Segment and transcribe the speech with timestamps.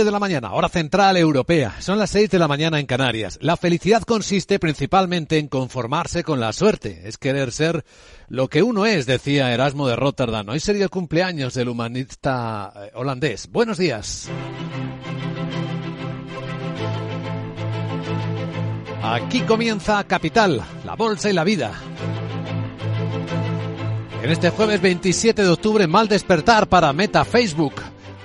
[0.00, 1.76] 7 de la mañana, hora central europea.
[1.80, 3.38] Son las 6 de la mañana en Canarias.
[3.42, 7.02] La felicidad consiste principalmente en conformarse con la suerte.
[7.04, 7.84] Es querer ser
[8.28, 10.48] lo que uno es, decía Erasmo de Rotterdam.
[10.48, 13.50] Hoy sería el cumpleaños del humanista eh, holandés.
[13.50, 14.30] Buenos días.
[19.02, 21.74] Aquí comienza Capital, la bolsa y la vida.
[24.22, 27.74] En este jueves 27 de octubre, mal despertar para Meta Facebook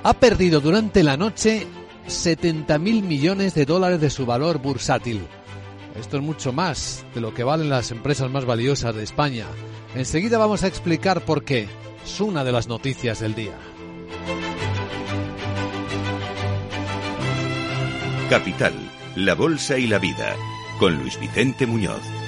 [0.05, 1.65] ha perdido durante la noche
[2.05, 5.25] 70 mil millones de dólares de su valor bursátil.
[5.99, 9.47] Esto es mucho más de lo que valen las empresas más valiosas de España.
[9.95, 11.67] Enseguida vamos a explicar por qué.
[12.05, 13.57] Es una de las noticias del día.
[18.29, 18.73] Capital,
[19.15, 20.35] la Bolsa y la Vida,
[20.77, 22.24] con Luis Vicente Muñoz.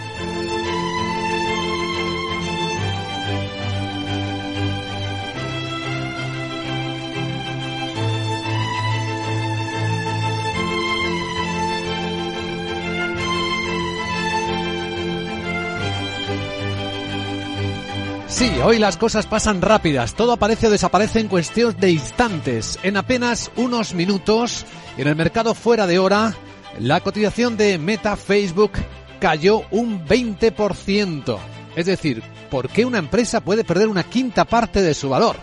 [18.38, 22.96] Sí, hoy las cosas pasan rápidas, todo aparece o desaparece en cuestión de instantes, en
[22.96, 24.64] apenas unos minutos,
[24.96, 26.36] en el mercado fuera de hora,
[26.78, 28.74] la cotización de Meta Facebook
[29.20, 31.40] cayó un 20%.
[31.76, 32.22] Es decir,
[32.52, 35.38] ¿por qué una empresa puede perder una quinta parte de su valor?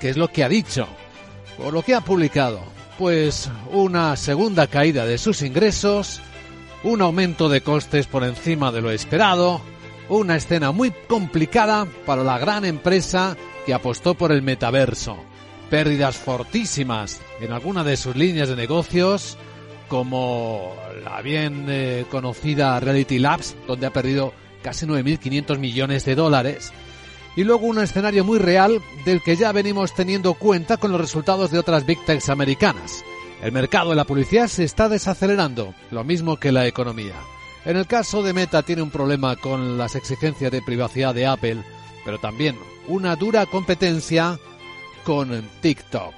[0.00, 0.88] ¿Qué es lo que ha dicho?
[1.56, 2.58] Por lo que ha publicado,
[2.98, 6.20] pues una segunda caída de sus ingresos,
[6.82, 9.60] un aumento de costes por encima de lo esperado,
[10.08, 13.36] una escena muy complicada para la gran empresa
[13.66, 15.16] que apostó por el metaverso.
[15.70, 19.38] Pérdidas fortísimas en alguna de sus líneas de negocios,
[19.88, 26.72] como la bien eh, conocida Reality Labs, donde ha perdido casi 9.500 millones de dólares.
[27.34, 31.50] Y luego un escenario muy real del que ya venimos teniendo cuenta con los resultados
[31.50, 33.02] de otras Big Techs americanas.
[33.42, 37.14] El mercado de la publicidad se está desacelerando, lo mismo que la economía.
[37.64, 41.62] En el caso de Meta tiene un problema con las exigencias de privacidad de Apple,
[42.04, 44.38] pero también una dura competencia
[45.04, 46.14] con TikTok.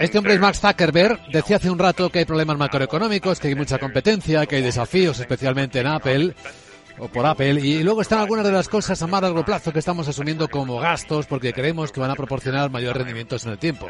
[0.00, 1.20] Este hombre es Max Zuckerberg.
[1.30, 5.20] Decía hace un rato que hay problemas macroeconómicos, que hay mucha competencia, que hay desafíos,
[5.20, 6.34] especialmente en Apple
[6.98, 7.60] o por Apple.
[7.60, 10.78] Y luego están algunas de las cosas a más largo plazo que estamos asumiendo como
[10.78, 13.86] gastos porque creemos que van a proporcionar mayores rendimientos en el tiempo.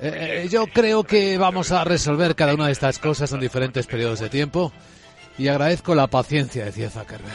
[0.00, 3.86] Eh, eh, yo creo que vamos a resolver cada una de estas cosas en diferentes
[3.86, 4.72] periodos de tiempo
[5.38, 7.34] y agradezco la paciencia, decía Zuckerberg.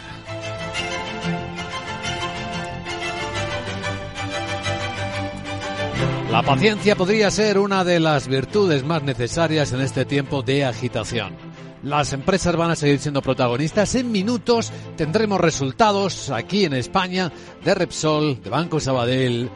[6.32, 11.45] La paciencia podría ser una de las virtudes más necesarias en este tiempo de agitación.
[11.86, 13.94] Las empresas van a seguir siendo protagonistas.
[13.94, 17.32] En minutos tendremos resultados aquí en España
[17.64, 19.52] de Repsol, de Banco Sabadell.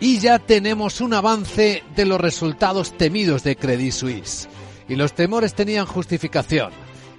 [0.00, 4.48] Y ya tenemos un avance de los resultados temidos de Credit Suisse.
[4.88, 6.72] Y los temores tenían justificación.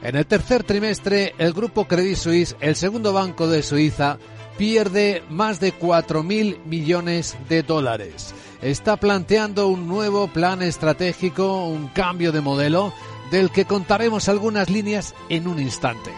[0.03, 4.17] En el tercer trimestre, el grupo Credit Suisse, el segundo banco de Suiza,
[4.57, 8.35] pierde más de 4.000 millones de dólares.
[8.61, 12.93] Está planteando un nuevo plan estratégico, un cambio de modelo
[13.31, 16.11] del que contaremos algunas líneas en un instante.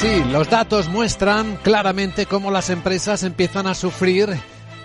[0.00, 4.34] Sí, los datos muestran claramente cómo las empresas empiezan a sufrir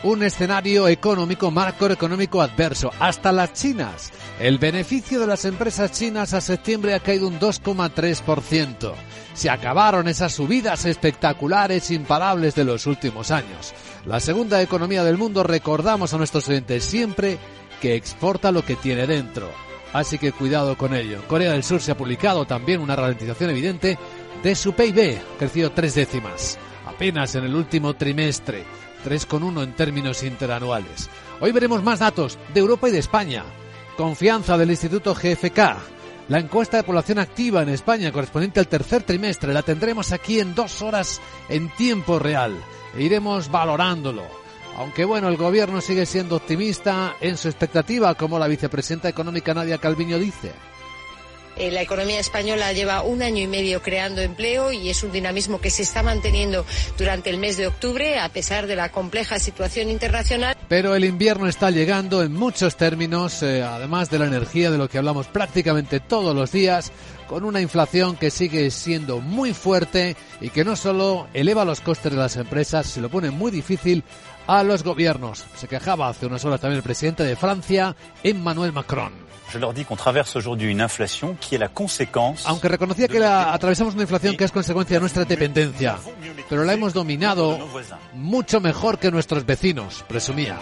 [0.06, 2.92] un escenario económico, macroeconómico adverso.
[3.00, 4.12] Hasta las chinas.
[4.40, 8.94] El beneficio de las empresas chinas a septiembre ha caído un 2,3%.
[9.34, 13.74] Se acabaron esas subidas espectaculares, imparables de los últimos años.
[14.06, 17.40] La segunda economía del mundo, recordamos a nuestros oyentes siempre,
[17.82, 19.50] que exporta lo que tiene dentro.
[19.92, 21.24] Así que cuidado con ello.
[21.28, 23.98] Corea del Sur se ha publicado también una ralentización evidente
[24.44, 28.84] de su PIB, crecido tres décimas, apenas en el último trimestre.
[29.06, 31.10] 3,1 en términos interanuales.
[31.40, 33.44] Hoy veremos más datos de Europa y de España.
[33.96, 35.59] Confianza del Instituto GFK.
[36.28, 40.56] La encuesta de población activa en España correspondiente al tercer trimestre la tendremos aquí en
[40.56, 42.56] dos horas en tiempo real
[42.97, 44.24] e iremos valorándolo.
[44.78, 49.78] Aunque bueno, el gobierno sigue siendo optimista en su expectativa, como la vicepresidenta económica Nadia
[49.78, 50.52] Calviño dice.
[51.57, 55.61] Eh, la economía española lleva un año y medio creando empleo y es un dinamismo
[55.61, 56.66] que se está manteniendo
[56.97, 60.55] durante el mes de octubre a pesar de la compleja situación internacional.
[60.67, 64.90] Pero el invierno está llegando en muchos términos, eh, además de la energía de lo
[64.90, 66.91] que hablamos prácticamente todos los días,
[67.28, 72.11] con una inflación que sigue siendo muy fuerte y que no solo eleva los costes
[72.11, 74.03] de las empresas, se lo pone muy difícil
[74.47, 75.46] a los gobiernos.
[75.55, 79.25] Se quejaba hace unas horas también el presidente de Francia, Emmanuel Macron.
[79.55, 82.43] Je leur dis qu'on traverse aujourd'hui une inflation qui est la conséquence.
[82.46, 85.96] Aunque reconocía que la, atravesamos una inflación que es consecuencia de nuestra dependencia,
[86.49, 87.57] pero la hemos dominado
[88.16, 90.57] mucho mejor que nuestros vecinos, presumía.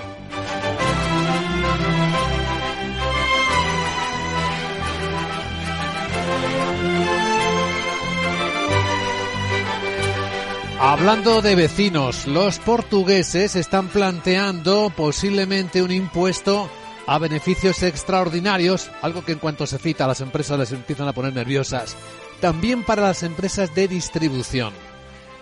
[10.80, 16.70] Hablando de vecinos, los portugueses están planteando posiblemente un impuesto
[17.06, 21.34] a beneficios extraordinarios, algo que en cuanto se cita las empresas les empiezan a poner
[21.34, 21.96] nerviosas.
[22.40, 24.74] También para las empresas de distribución.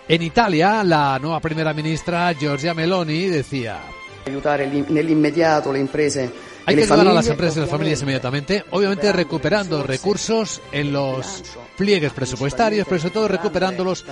[0.08, 3.80] En Italia, la nueva primera ministra Giorgia Meloni decía
[4.26, 6.30] ayudar nell'immediato le imprese
[6.66, 11.42] hay que ayudar a las empresas y las familias inmediatamente, obviamente recuperando recursos en los
[11.76, 14.04] pliegues presupuestarios, pero sobre todo recuperándolos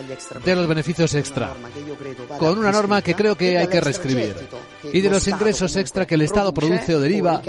[0.44, 1.54] de los beneficios extra,
[2.38, 4.34] con una norma que creo que hay que reescribir,
[4.92, 7.42] y de los ingresos extra que el Estado produce o deriva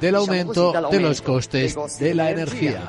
[0.00, 2.82] del aumento de los costes de la energía.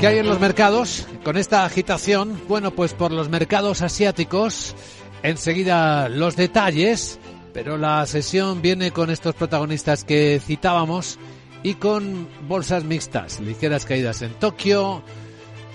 [0.00, 2.40] ¿Qué hay en los mercados con esta agitación?
[2.48, 4.74] Bueno, pues por los mercados asiáticos
[5.22, 7.18] Enseguida los detalles,
[7.52, 11.18] pero la sesión viene con estos protagonistas que citábamos
[11.62, 15.02] y con bolsas mixtas, ligeras caídas en Tokio,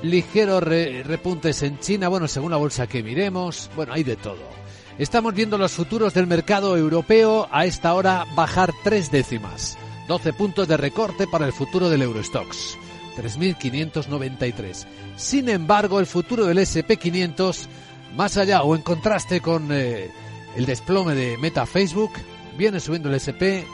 [0.02, 4.56] ligeros repuntes en China, bueno, según la bolsa que miremos, bueno, hay de todo.
[4.98, 9.78] Estamos viendo los futuros del mercado europeo a esta hora bajar tres décimas,
[10.08, 12.78] 12 puntos de recorte para el futuro del Eurostox,
[13.18, 14.86] 3.593.
[15.18, 17.68] Sin embargo, el futuro del SP500
[18.16, 20.10] más allá o en contraste con eh,
[20.56, 22.14] el desplome de Meta Facebook,
[22.58, 23.68] viene subiendo el SP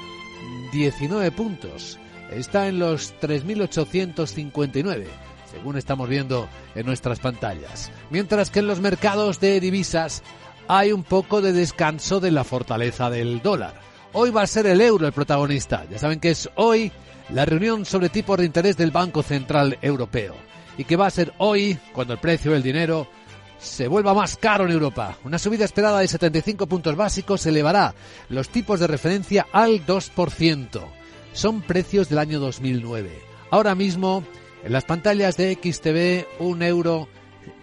[0.72, 2.00] 19 puntos.
[2.32, 5.06] Está en los 3.859,
[5.52, 7.92] según estamos viendo en nuestras pantallas.
[8.10, 10.24] Mientras que en los mercados de divisas
[10.68, 13.74] hay un poco de descanso de la fortaleza del dólar.
[14.14, 15.86] Hoy va a ser el euro el protagonista.
[15.90, 16.92] Ya saben que es hoy
[17.30, 20.36] la reunión sobre tipos de interés del Banco Central Europeo.
[20.78, 23.08] Y que va a ser hoy cuando el precio del dinero
[23.62, 25.18] se vuelva más caro en Europa.
[25.24, 27.94] Una subida esperada de 75 puntos básicos elevará
[28.30, 30.81] los tipos de referencia al 2%.
[31.34, 33.22] Son precios del año 2009.
[33.52, 34.24] Ahora mismo,
[34.63, 37.08] en las pantallas de XTV, un euro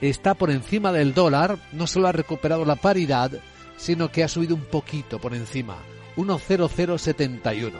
[0.00, 1.58] está por encima del dólar.
[1.72, 3.32] No solo ha recuperado la paridad,
[3.76, 5.78] sino que ha subido un poquito por encima.
[6.16, 7.72] 1,0071.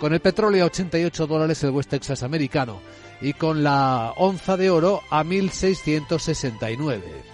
[0.00, 2.80] Con el petróleo a 88 dólares el West Texas americano
[3.20, 7.31] y con la onza de oro a 1669.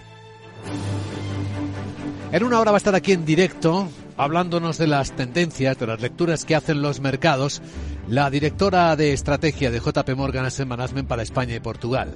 [2.31, 3.89] En una hora va a estar aquí en directo
[4.19, 7.61] hablándonos de las tendencias, de las lecturas que hacen los mercados,
[8.07, 12.13] la directora de estrategia de JP Morgan Asset Management para España y Portugal.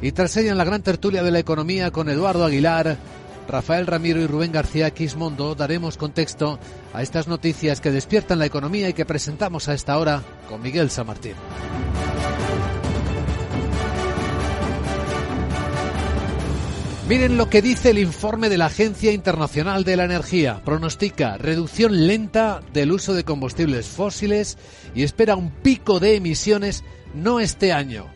[0.00, 2.96] Y tras ella en la gran tertulia de la economía con Eduardo Aguilar,
[3.48, 6.58] Rafael Ramiro y Rubén García Quismondo daremos contexto
[6.94, 10.90] a estas noticias que despiertan la economía y que presentamos a esta hora con Miguel
[10.90, 11.34] San Martín.
[17.08, 20.62] Miren lo que dice el informe de la Agencia Internacional de la Energía.
[20.64, 24.56] Pronostica reducción lenta del uso de combustibles fósiles
[24.94, 28.06] y espera un pico de emisiones no este año,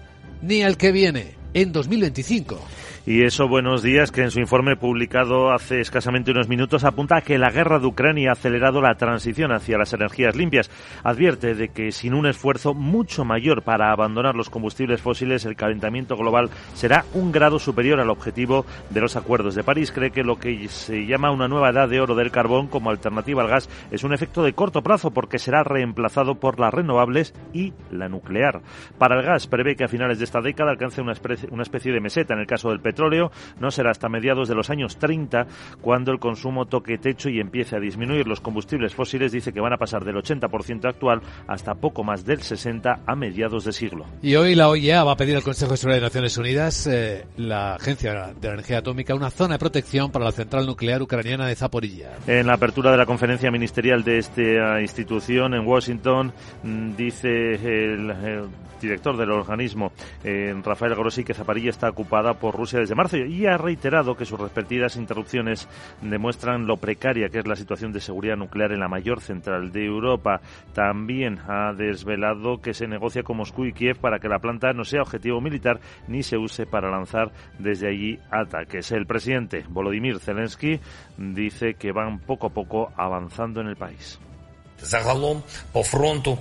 [0.41, 2.61] ni el que viene, en 2025.
[3.09, 7.21] Y eso, buenos días, que en su informe publicado hace escasamente unos minutos apunta a
[7.21, 10.73] que la guerra de Ucrania ha acelerado la transición hacia las energías limpias.
[11.05, 16.17] Advierte de que sin un esfuerzo mucho mayor para abandonar los combustibles fósiles, el calentamiento
[16.17, 19.93] global será un grado superior al objetivo de los acuerdos de París.
[19.93, 23.41] Cree que lo que se llama una nueva edad de oro del carbón como alternativa
[23.41, 27.73] al gas es un efecto de corto plazo porque será reemplazado por las renovables y
[27.89, 28.63] la nuclear.
[28.99, 32.35] Para el gas, prevé que a finales de esta década alcance una especie, de meseta
[32.35, 35.47] en el caso del petróleo petróleo no será hasta mediados de los años 30
[35.83, 38.27] cuando el consumo toque techo y empiece a disminuir.
[38.27, 42.41] Los combustibles fósiles dice que van a pasar del 80% actual hasta poco más del
[42.41, 44.07] 60% a mediados de siglo.
[44.23, 47.27] Y hoy la OIEA va a pedir al Consejo de Seguridad de Naciones Unidas, eh,
[47.37, 51.47] la Agencia de la Energía Atómica, una zona de protección para la central nuclear ucraniana
[51.47, 52.13] de Zaporilla.
[52.27, 58.49] En la apertura de la conferencia ministerial de esta institución en Washington, mm, dice el,
[58.81, 59.93] director del organismo,
[60.25, 64.25] eh, Rafael Grossi, que Zaporilla está ocupada por Rusia de marzo y ha reiterado que
[64.25, 65.69] sus respectivas interrupciones
[66.03, 69.85] demuestran lo precaria que es la situación de seguridad nuclear en la mayor central de
[69.85, 70.41] Europa.
[70.73, 74.85] También ha desvelado que se negocia con Moscú y Kiev para que la planta no
[74.85, 78.93] sea objetivo militar ni se use para lanzar desde allí ataques.
[78.93, 80.81] El presidente Volodymyr Zelensky
[81.17, 84.21] dice que van poco a poco avanzando en el país.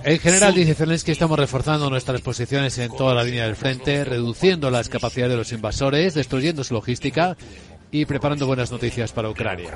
[0.04, 4.70] En general, dice Zelensky, estamos reforzando nuestras posiciones en toda la línea del frente, reduciendo
[4.70, 7.36] las capacidades de los invasores, destruyendo su logística
[7.90, 9.70] y preparando buenas noticias para Ucrania.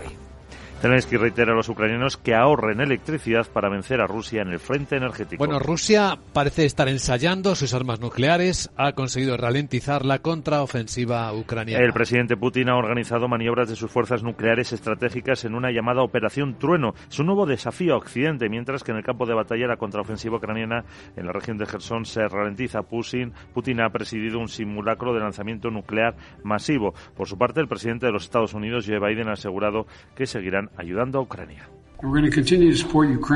[0.80, 4.96] Zelensky reitera a los ucranianos que ahorren electricidad para vencer a Rusia en el frente
[4.96, 5.44] energético.
[5.44, 8.70] Bueno, Rusia parece estar ensayando sus armas nucleares.
[8.76, 11.84] Ha conseguido ralentizar la contraofensiva ucraniana.
[11.84, 16.58] El presidente Putin ha organizado maniobras de sus fuerzas nucleares estratégicas en una llamada Operación
[16.58, 16.94] Trueno.
[17.10, 20.38] Es un nuevo desafío a Occidente, mientras que en el campo de batalla la contraofensiva
[20.38, 22.84] ucraniana en la región de Gerson se ralentiza.
[22.84, 26.94] Putin, Putin ha presidido un simulacro de lanzamiento nuclear masivo.
[27.14, 30.70] Por su parte, el presidente de los Estados Unidos, Joe Biden, ha asegurado que seguirán
[30.77, 31.69] ayudando a Ucrania.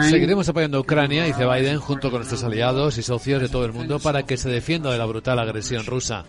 [0.08, 3.72] Seguiremos apoyando a Ucrania, dice Biden, junto con nuestros aliados y socios de todo el
[3.72, 6.24] mundo para que se defienda de la brutal agresión rusa.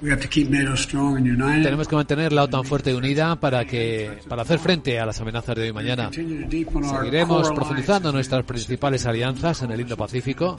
[0.00, 5.20] Tenemos que mantener la OTAN fuerte y unida para que para hacer frente a las
[5.20, 6.10] amenazas de hoy y mañana.
[6.12, 10.58] Seguiremos profundizando nuestras principales alianzas en el Indo-Pacífico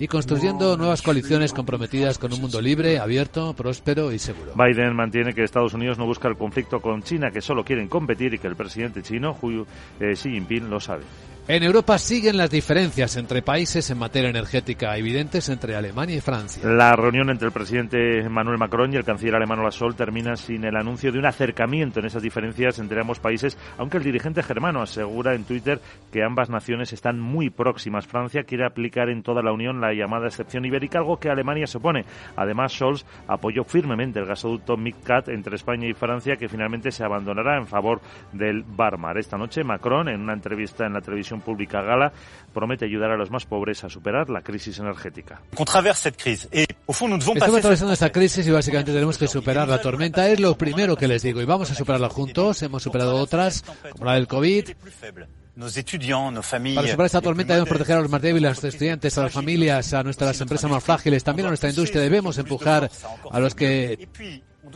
[0.00, 4.54] y construyendo nuevas coaliciones comprometidas con un mundo libre, abierto, próspero y seguro.
[4.56, 8.32] Biden mantiene que Estados Unidos no busca el conflicto con China, que solo quieren competir
[8.32, 9.36] y que el presidente chino,
[10.00, 11.02] eh, Xi Jinping, lo sabe.
[11.48, 16.62] En Europa siguen las diferencias entre países en materia energética evidentes entre Alemania y Francia.
[16.64, 20.64] La reunión entre el presidente Emmanuel Macron y el canciller alemán Olaf Scholz termina sin
[20.64, 24.80] el anuncio de un acercamiento en esas diferencias entre ambos países, aunque el dirigente germano
[24.80, 25.80] asegura en Twitter
[26.12, 28.06] que ambas naciones están muy próximas.
[28.06, 31.78] Francia quiere aplicar en toda la Unión la llamada excepción ibérica, algo que Alemania se
[31.78, 32.04] opone.
[32.36, 37.56] Además, Scholz apoyó firmemente el gasoducto MidCat entre España y Francia, que finalmente se abandonará
[37.56, 38.00] en favor
[38.32, 39.18] del Barmar.
[39.18, 42.12] Esta noche, Macron, en una entrevista en la televisión pública gala
[42.52, 45.40] promete ayudar a los más pobres a superar la crisis energética.
[46.86, 50.28] Estamos atravesando esta crisis y básicamente tenemos que superar la tormenta.
[50.28, 52.62] Es lo primero que les digo y vamos a superarla juntos.
[52.62, 54.70] Hemos superado otras, como la del COVID.
[56.74, 59.32] Para superar esta tormenta debemos proteger a los más débiles, a los estudiantes, a las
[59.32, 62.00] familias, a nuestras empresas más frágiles, también a nuestra industria.
[62.00, 62.90] Debemos empujar
[63.30, 64.08] a los que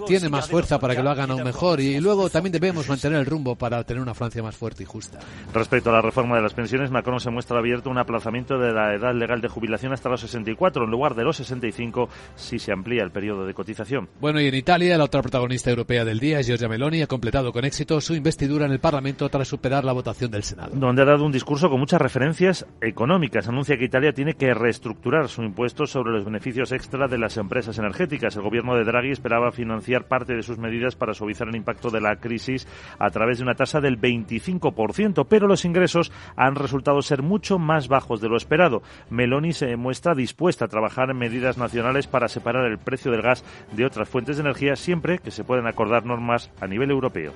[0.06, 3.26] tiene más fuerza para que lo hagan aún mejor y luego también debemos mantener el
[3.26, 5.18] rumbo para tener una Francia más fuerte y justa.
[5.52, 8.94] Respecto a la reforma de las pensiones, Macron se muestra abierto un aplazamiento de la
[8.94, 13.02] edad legal de jubilación hasta los 64 en lugar de los 65 si se amplía
[13.02, 14.08] el periodo de cotización.
[14.20, 17.64] Bueno, y en Italia, la otra protagonista europea del día, Giorgia Meloni, ha completado con
[17.64, 20.72] éxito su investidura en el Parlamento tras superar la votación del Senado.
[20.74, 23.48] Donde ha dado un discurso con muchas referencias económicas.
[23.48, 27.78] Anuncia que Italia tiene que reestructurar su impuesto sobre los beneficios extra de las empresas
[27.78, 28.36] energéticas.
[28.36, 32.00] El gobierno de Draghi esperaba financiar parte de sus medidas para suavizar el impacto de
[32.00, 32.66] la crisis
[32.98, 37.88] a través de una tasa del 25%, pero los ingresos han resultado ser mucho más
[37.88, 38.82] bajos de lo esperado.
[39.10, 43.44] Meloni se muestra dispuesta a trabajar en medidas nacionales para separar el precio del gas
[43.72, 47.32] de otras fuentes de energía siempre que se puedan acordar normas a nivel europeo.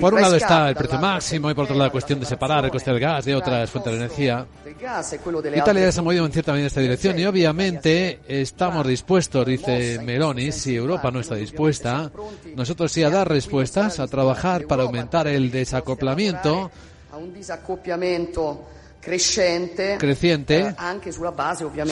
[0.00, 2.64] Por un lado está el precio máximo y por otro lado la cuestión de separar
[2.64, 4.46] el coste del gas de otras fuentes de energía.
[5.54, 10.00] Italia se ha movido en cierta medida en esta dirección y obviamente estamos dispuestos, dice
[10.02, 12.10] Meloni, si Europa no está dispuesta,
[12.54, 16.70] nosotros sí a dar respuestas, a trabajar para aumentar el desacoplamiento
[19.98, 20.74] creciente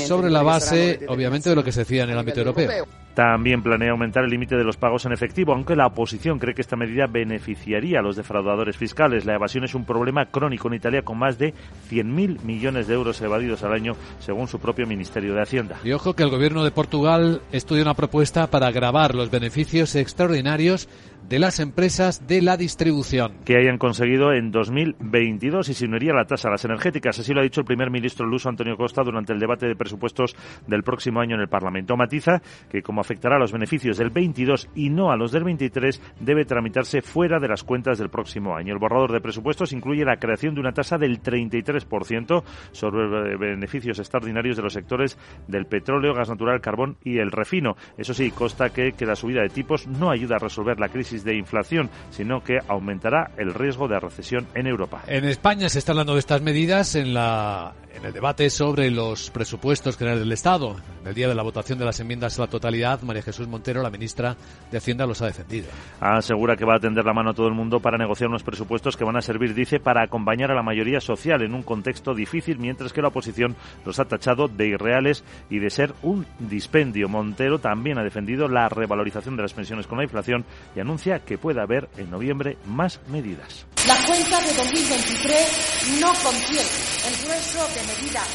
[0.06, 3.03] sobre la base, obviamente, de lo que se decía en el ámbito europeo.
[3.14, 6.62] También planea aumentar el límite de los pagos en efectivo, aunque la oposición cree que
[6.62, 9.24] esta medida beneficiaría a los defraudadores fiscales.
[9.24, 11.54] La evasión es un problema crónico en Italia con más de
[11.90, 15.76] 100.000 millones de euros evadidos al año, según su propio Ministerio de Hacienda.
[15.84, 20.88] Y ojo que el gobierno de Portugal estudia una propuesta para agravar los beneficios extraordinarios
[21.28, 23.38] de las empresas de la distribución.
[23.44, 27.18] Que hayan conseguido en 2022 y se uniría la tasa a las energéticas.
[27.18, 30.36] Así lo ha dicho el primer ministro luso Antonio Costa durante el debate de presupuestos
[30.66, 31.96] del próximo año en el Parlamento.
[31.96, 36.00] Matiza que como afectará a los beneficios del 22 y no a los del 23,
[36.20, 38.72] debe tramitarse fuera de las cuentas del próximo año.
[38.72, 44.56] El borrador de presupuestos incluye la creación de una tasa del 33% sobre beneficios extraordinarios
[44.56, 47.76] de los sectores del petróleo, gas natural, carbón y el refino.
[47.96, 51.13] Eso sí, consta que, que la subida de tipos no ayuda a resolver la crisis
[51.22, 55.02] de inflación, sino que aumentará el riesgo de recesión en Europa.
[55.06, 59.30] En España se está hablando de estas medidas en, la, en el debate sobre los
[59.30, 60.76] presupuestos generales del Estado.
[61.02, 63.82] En el día de la votación de las enmiendas a la totalidad, María Jesús Montero,
[63.82, 64.36] la ministra
[64.70, 65.68] de Hacienda, los ha defendido.
[66.00, 68.96] Asegura que va a tender la mano a todo el mundo para negociar unos presupuestos
[68.96, 72.58] que van a servir, dice, para acompañar a la mayoría social en un contexto difícil,
[72.58, 77.08] mientras que la oposición los ha tachado de irreales y de ser un dispendio.
[77.08, 81.38] Montero también ha defendido la revalorización de las pensiones con la inflación y anuncia que
[81.38, 83.66] pueda haber en noviembre más medidas.
[83.86, 86.62] La cuenta de 2023 no contiene
[87.06, 87.83] el grueso de medidas.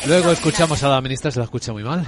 [0.06, 2.06] Luego escuchamos a la ministra, se la escucha muy mal.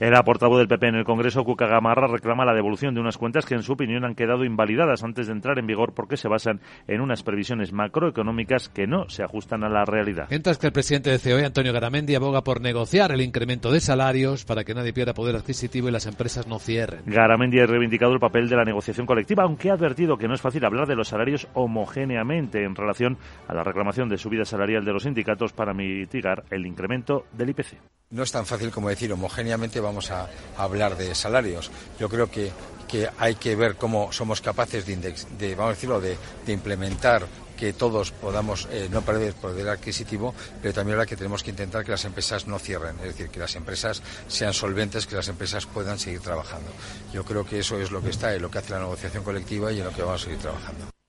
[0.00, 3.44] El portavoz del PP en el Congreso, Cuca Gamarra, reclama la devolución de unas cuentas
[3.44, 6.62] que en su opinión han quedado invalidadas antes de entrar en vigor porque se basan
[6.88, 10.28] en unas previsiones macroeconómicas que no se ajustan a la realidad.
[10.30, 14.46] Mientras que el presidente de COE, Antonio Garamendi, aboga por negociar el incremento de salarios
[14.46, 17.02] para que nadie pierda poder adquisitivo y las empresas no cierren.
[17.04, 20.40] Garamendi ha reivindicado el papel de la negociación colectiva, aunque ha advertido que no es
[20.40, 24.94] fácil hablar de los salarios homogéneamente en relación a la reclamación de subida salarial de
[24.94, 27.99] los sindicatos para mitigar el incremento del IPC.
[28.10, 31.70] No es tan fácil como decir homogéneamente vamos a, hablar de salarios.
[31.98, 32.50] Yo creo que,
[32.88, 34.96] que, hay que ver cómo somos capaces de,
[35.38, 37.24] de vamos a decirlo, de, de implementar
[37.56, 41.84] que todos podamos eh, no perder poder adquisitivo, pero también ahora que tenemos que intentar
[41.84, 45.66] que las empresas no cierren, es decir, que las empresas sean solventes, que las empresas
[45.66, 46.72] puedan seguir trabajando.
[47.12, 49.70] Yo creo que eso es lo que está en lo que hace la negociación colectiva
[49.70, 50.99] y en lo que vamos a seguir trabajando.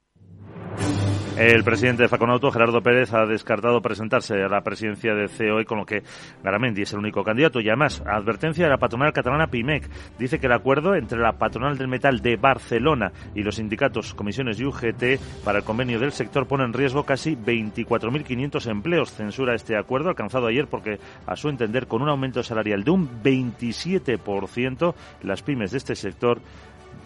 [1.38, 5.78] El presidente de Faconauto, Gerardo Pérez, ha descartado presentarse a la presidencia de COE, con
[5.78, 6.04] lo que
[6.44, 7.62] Garamendi es el único candidato.
[7.62, 9.90] Y además, advertencia de la patronal catalana PIMEC.
[10.20, 14.60] Dice que el acuerdo entre la patronal del metal de Barcelona y los sindicatos, comisiones
[14.60, 19.14] y UGT para el convenio del sector pone en riesgo casi 24.500 empleos.
[19.14, 23.24] Censura este acuerdo alcanzado ayer porque, a su entender, con un aumento salarial de un
[23.24, 26.42] 27%, las pymes de este sector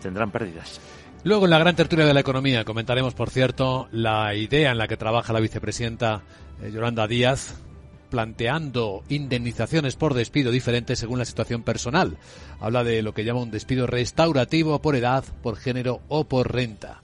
[0.01, 0.81] tendrán pérdidas.
[1.25, 4.87] Luego, en la gran tertulia de la economía, comentaremos, por cierto, la idea en la
[4.87, 6.21] que trabaja la vicepresidenta
[6.61, 7.55] eh, Yolanda Díaz,
[8.11, 12.19] planteando indemnizaciones por despido diferentes según la situación personal.
[12.59, 17.01] Habla de lo que llama un despido restaurativo por edad, por género o por renta.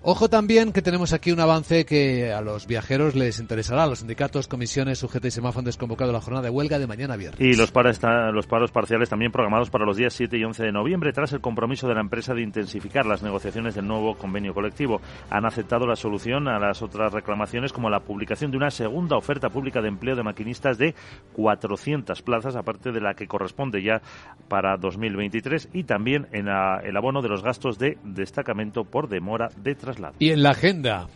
[0.00, 3.84] Ojo también que tenemos aquí un avance que a los viajeros les interesará.
[3.88, 7.40] Los sindicatos, comisiones, UGT y SEMAF han desconvocado la jornada de huelga de mañana viernes.
[7.40, 8.00] Y los, paros,
[8.32, 11.40] los paros parciales también programados para los días 7 y 11 de noviembre, tras el
[11.40, 15.00] compromiso de la empresa de intensificar las negociaciones del nuevo convenio colectivo.
[15.30, 19.50] Han aceptado la solución a las otras reclamaciones, como la publicación de una segunda oferta
[19.50, 20.94] pública de empleo de maquinistas de
[21.32, 24.00] 400 plazas, aparte de la que corresponde ya
[24.46, 29.74] para 2023, y también en el abono de los gastos de destacamento por demora de
[30.18, 31.08] Y en la agenda,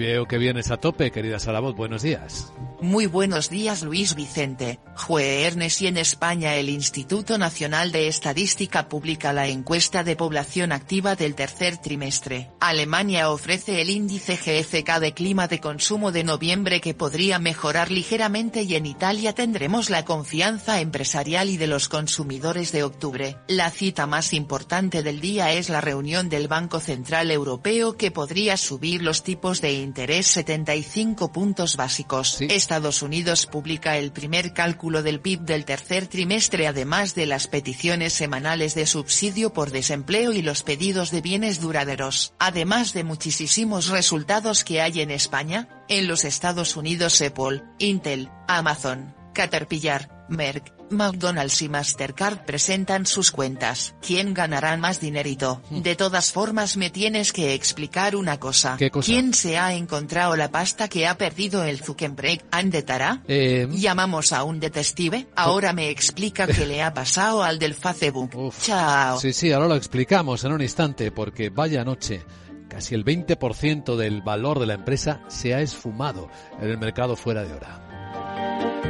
[0.00, 1.76] Veo que vienes a tope, querida Salabot.
[1.76, 2.54] Buenos días.
[2.82, 4.80] Muy buenos días, Luis Vicente.
[4.96, 11.14] Jueves y en España el Instituto Nacional de Estadística publica la encuesta de población activa
[11.14, 12.50] del tercer trimestre.
[12.60, 18.62] Alemania ofrece el índice GFK de clima de consumo de noviembre que podría mejorar ligeramente
[18.62, 23.36] y en Italia tendremos la confianza empresarial y de los consumidores de octubre.
[23.46, 28.56] La cita más importante del día es la reunión del Banco Central Europeo que podría
[28.56, 32.40] subir los tipos de interés 75 puntos básicos.
[32.70, 38.12] Estados Unidos publica el primer cálculo del PIB del tercer trimestre además de las peticiones
[38.12, 42.32] semanales de subsidio por desempleo y los pedidos de bienes duraderos.
[42.38, 49.16] Además de muchísimos resultados que hay en España, en los Estados Unidos Apple, Intel, Amazon,
[49.34, 53.94] Caterpillar, Merck, McDonald's y Mastercard presentan sus cuentas.
[54.00, 55.60] ¿Quién ganará más dinerito?
[55.70, 55.82] Hmm.
[55.82, 58.78] De todas formas me tienes que explicar una cosa.
[59.04, 62.44] ¿Quién se ha encontrado la pasta que ha perdido el Zuckerberg?
[62.50, 63.22] ¿Andetara?
[63.28, 63.68] Eh...
[63.70, 65.26] ¿Llamamos a un detective?
[65.36, 68.30] Ahora me explica qué le ha pasado al del Facebook.
[68.62, 69.18] Chao.
[69.18, 72.22] Sí, sí, ahora lo explicamos en un instante porque vaya noche.
[72.68, 76.28] Casi el 20% del valor de la empresa se ha esfumado
[76.60, 78.89] en el mercado fuera de hora.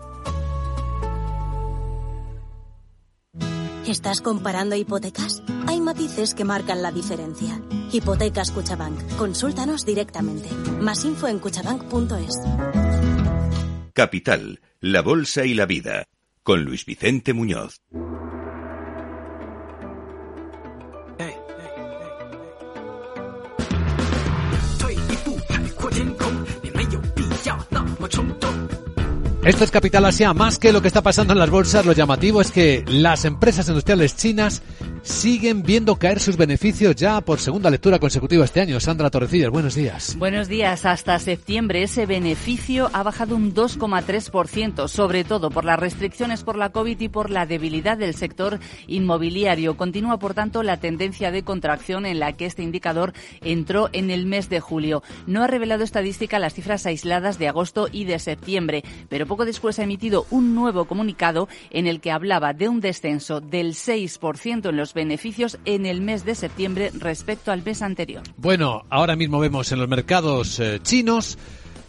[3.91, 5.43] ¿Estás comparando hipotecas?
[5.67, 7.61] Hay matices que marcan la diferencia.
[7.91, 9.17] Hipotecas Cuchabank.
[9.17, 10.47] Consúltanos directamente.
[10.79, 12.37] Más info en cuchabank.es.
[13.91, 16.05] Capital, la Bolsa y la Vida.
[16.41, 17.81] Con Luis Vicente Muñoz.
[29.43, 30.35] Esto es Capital Asia.
[30.35, 33.67] Más que lo que está pasando en las bolsas, lo llamativo es que las empresas
[33.67, 34.61] industriales chinas
[35.01, 38.79] siguen viendo caer sus beneficios ya por segunda lectura consecutiva este año.
[38.79, 40.15] Sandra Torrecillas, buenos días.
[40.19, 40.85] Buenos días.
[40.85, 46.69] Hasta septiembre ese beneficio ha bajado un 2,3%, sobre todo por las restricciones por la
[46.69, 49.75] COVID y por la debilidad del sector inmobiliario.
[49.75, 54.27] Continúa, por tanto, la tendencia de contracción en la que este indicador entró en el
[54.27, 55.01] mes de julio.
[55.25, 59.79] No ha revelado estadística las cifras aisladas de agosto y de septiembre, pero poco después
[59.79, 64.75] ha emitido un nuevo comunicado en el que hablaba de un descenso del 6% en
[64.75, 68.23] los beneficios en el mes de septiembre respecto al mes anterior.
[68.35, 71.37] Bueno, ahora mismo vemos en los mercados eh, chinos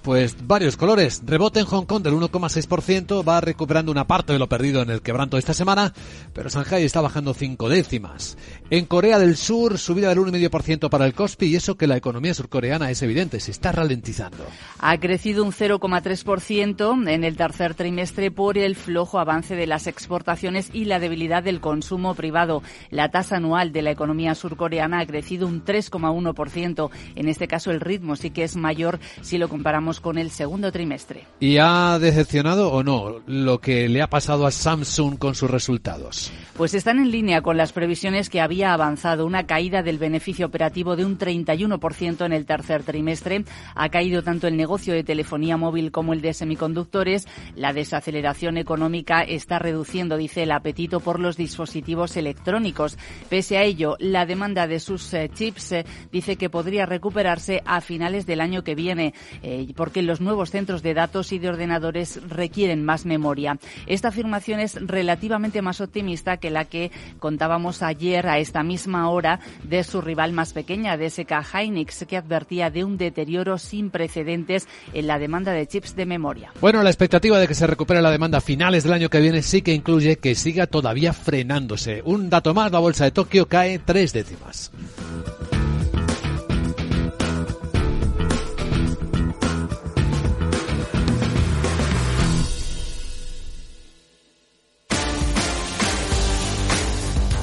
[0.02, 1.22] pues varios colores.
[1.24, 5.02] Rebote en Hong Kong del 1,6%, va recuperando una parte de lo perdido en el
[5.02, 5.92] quebranto de esta semana,
[6.32, 8.36] pero Shanghai está bajando cinco décimas.
[8.70, 12.34] En Corea del Sur, subida del 1,5% para el Kospi y eso que la economía
[12.34, 14.44] surcoreana es evidente, se está ralentizando.
[14.78, 20.70] Ha crecido un 0,3% en el tercer trimestre por el flojo avance de las exportaciones
[20.72, 22.62] y la debilidad del consumo privado.
[22.90, 26.90] La tasa anual de la economía surcoreana ha crecido un 3,1%.
[27.14, 30.72] En este caso, el ritmo sí que es mayor si lo comparamos con el segundo
[30.72, 31.26] trimestre.
[31.40, 36.32] ¿Y ha decepcionado o no lo que le ha pasado a Samsung con sus resultados?
[36.56, 39.26] Pues están en línea con las previsiones que había avanzado.
[39.26, 43.44] Una caída del beneficio operativo de un 31% en el tercer trimestre.
[43.74, 47.26] Ha caído tanto el negocio de telefonía móvil como el de semiconductores.
[47.56, 52.98] La desaceleración económica está reduciendo, dice, el apetito por los dispositivos electrónicos.
[53.28, 57.80] Pese a ello, la demanda de sus eh, chips eh, dice que podría recuperarse a
[57.80, 59.14] finales del año que viene.
[59.42, 63.58] Eh, porque los nuevos centros de datos y de ordenadores requieren más memoria.
[63.88, 69.40] Esta afirmación es relativamente más optimista que la que contábamos ayer a esta misma hora
[69.64, 74.68] de su rival más pequeña, de SK Hynix, que advertía de un deterioro sin precedentes
[74.92, 76.52] en la demanda de chips de memoria.
[76.60, 79.42] Bueno, la expectativa de que se recupere la demanda a finales del año que viene
[79.42, 82.02] sí que incluye que siga todavía frenándose.
[82.04, 84.70] Un dato más, la bolsa de Tokio cae tres décimas.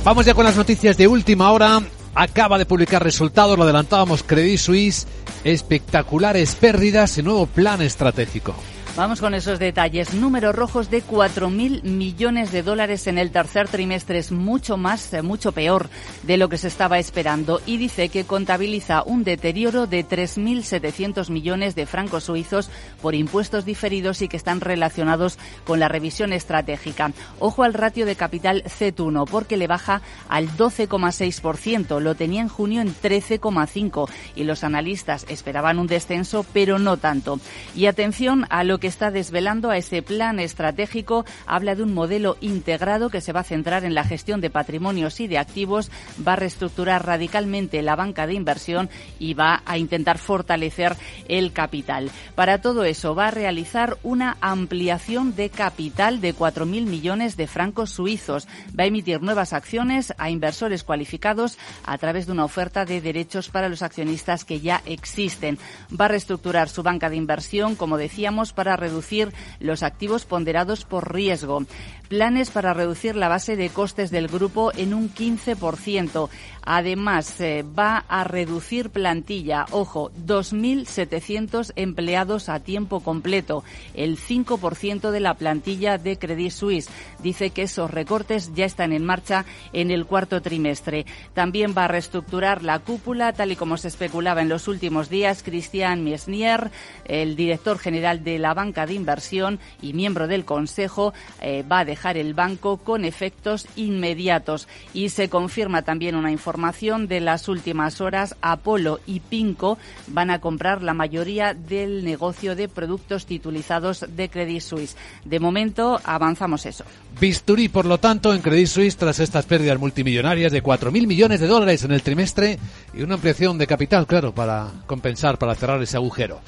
[0.10, 1.84] Vamos ya con las noticias de última hora.
[2.16, 5.06] Acaba de publicar resultados, lo adelantábamos Credit Suisse,
[5.44, 8.56] espectaculares pérdidas y nuevo plan estratégico.
[9.00, 10.14] Vamos con esos detalles.
[10.14, 14.18] Números rojos de 4.000 millones de dólares en el tercer trimestre.
[14.18, 15.90] Es mucho más, eh, mucho peor
[16.24, 17.62] de lo que se estaba esperando.
[17.66, 22.70] Y dice que contabiliza un deterioro de 3.700 millones de francos suizos
[23.02, 27.14] por impuestos diferidos y que están relacionados con la revisión estratégica.
[27.40, 32.02] Ojo al ratio de capital C1 porque le baja al 12,6%.
[32.02, 37.40] Lo tenía en junio en 13,5% y los analistas esperaban un descenso, pero no tanto.
[37.74, 42.38] Y atención a lo que está desvelando a ese plan estratégico habla de un modelo
[42.42, 45.92] integrado que se va a centrar en la gestión de patrimonios y de activos,
[46.26, 50.96] va a reestructurar radicalmente la banca de inversión y va a intentar fortalecer
[51.28, 52.12] el capital.
[52.36, 57.92] Para todo eso va a realizar una ampliación de capital de 4.000 millones de francos
[57.92, 58.48] suizos.
[58.78, 63.50] Va a emitir nuevas acciones a inversores cualificados a través de una oferta de derechos
[63.50, 65.58] para los accionistas que ya existen.
[65.90, 71.14] Va a reestructurar su banca de inversión, como decíamos, para reducir los activos ponderados por
[71.14, 71.64] riesgo.
[72.10, 76.28] Planes para reducir la base de costes del grupo en un 15%.
[76.64, 85.36] Además, va a reducir plantilla, ojo, 2.700 empleados a tiempo completo, el 5% de la
[85.36, 86.90] plantilla de Credit Suisse.
[87.22, 91.06] Dice que esos recortes ya están en marcha en el cuarto trimestre.
[91.36, 95.44] También va a reestructurar la cúpula, tal y como se especulaba en los últimos días.
[95.44, 96.72] Christian Miesnier,
[97.06, 101.86] el director general de la banca de inversión y miembro del Consejo, eh, va a
[101.86, 104.68] dejar el banco con efectos inmediatos.
[104.94, 110.40] Y se confirma también una información de las últimas horas, Apolo y Pinco van a
[110.40, 114.96] comprar la mayoría del negocio de productos titulizados de Credit Suisse.
[115.26, 116.84] De momento avanzamos eso.
[117.20, 121.48] Bisturí, por lo tanto, en Credit Suisse tras estas pérdidas multimillonarias de 4.000 millones de
[121.48, 122.60] dólares en el trimestre
[122.94, 126.40] y una ampliación de capital, claro, para compensar, para cerrar ese agujero.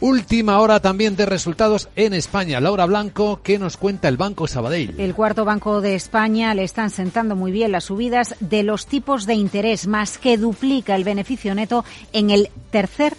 [0.00, 2.60] Última hora también de resultados en España.
[2.60, 4.94] Laura Blanco, ¿qué nos cuenta el Banco Sabadell?
[4.98, 9.26] El cuarto banco de España le están sentando muy bien las subidas de los tipos
[9.26, 13.16] de interés, más que duplica el beneficio neto en el tercer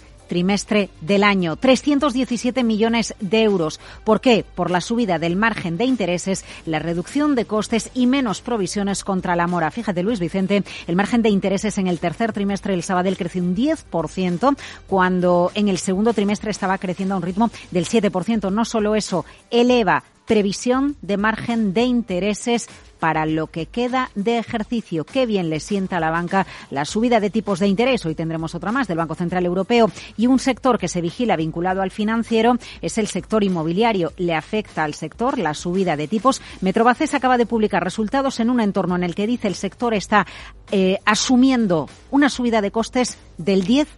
[1.00, 1.56] del año.
[1.56, 3.80] 317 millones de euros.
[4.04, 4.44] ¿Por qué?
[4.54, 9.34] Por la subida del margen de intereses, la reducción de costes y menos provisiones contra
[9.34, 9.72] la mora.
[9.72, 13.56] Fíjate, Luis Vicente, el margen de intereses en el tercer trimestre del Sabadell creció un
[13.56, 18.52] 10%, cuando en el segundo trimestre estaba creciendo a un ritmo del 7%.
[18.52, 22.68] No solo eso, eleva previsión de margen de intereses
[23.00, 25.04] para lo que queda de ejercicio.
[25.04, 28.06] Qué bien le sienta a la banca la subida de tipos de interés.
[28.06, 29.90] Hoy tendremos otra más del Banco Central Europeo.
[30.16, 34.12] Y un sector que se vigila vinculado al financiero es el sector inmobiliario.
[34.16, 36.40] Le afecta al sector la subida de tipos.
[36.60, 40.26] Metrobaces acaba de publicar resultados en un entorno en el que dice el sector está
[40.70, 43.88] eh, asumiendo una subida de costes del 10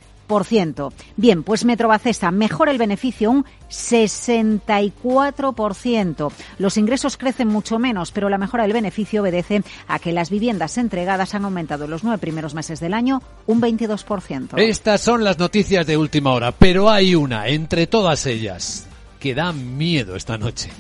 [1.16, 6.32] Bien, pues Metrobacesa mejora el beneficio un 64%.
[6.58, 10.78] Los ingresos crecen mucho menos, pero la mejora del beneficio obedece a que las viviendas
[10.78, 14.58] entregadas han aumentado en los nueve primeros meses del año un 22%.
[14.58, 18.86] Estas son las noticias de última hora, pero hay una entre todas ellas
[19.20, 20.70] que da miedo esta noche.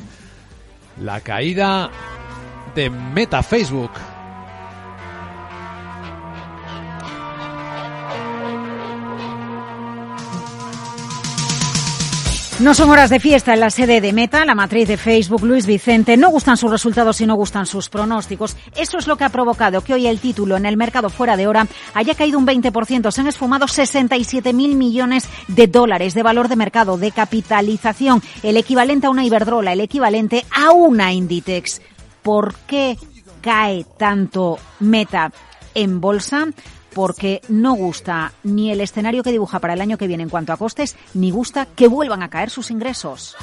[1.00, 1.90] La caída
[2.74, 3.90] de Meta Facebook.
[12.62, 15.66] No son horas de fiesta en la sede de Meta, la matriz de Facebook, Luis
[15.66, 16.16] Vicente.
[16.16, 18.56] No gustan sus resultados y no gustan sus pronósticos.
[18.76, 21.48] Eso es lo que ha provocado que hoy el título en el mercado fuera de
[21.48, 23.10] hora haya caído un 20%.
[23.10, 28.56] Se han esfumado 67 mil millones de dólares de valor de mercado, de capitalización, el
[28.56, 31.82] equivalente a una Iberdrola, el equivalente a una Inditex.
[32.22, 32.96] ¿Por qué
[33.40, 35.32] cae tanto Meta
[35.74, 36.46] en bolsa?
[36.94, 40.52] Porque no gusta ni el escenario que dibuja para el año que viene en cuanto
[40.52, 43.36] a costes, ni gusta que vuelvan a caer sus ingresos.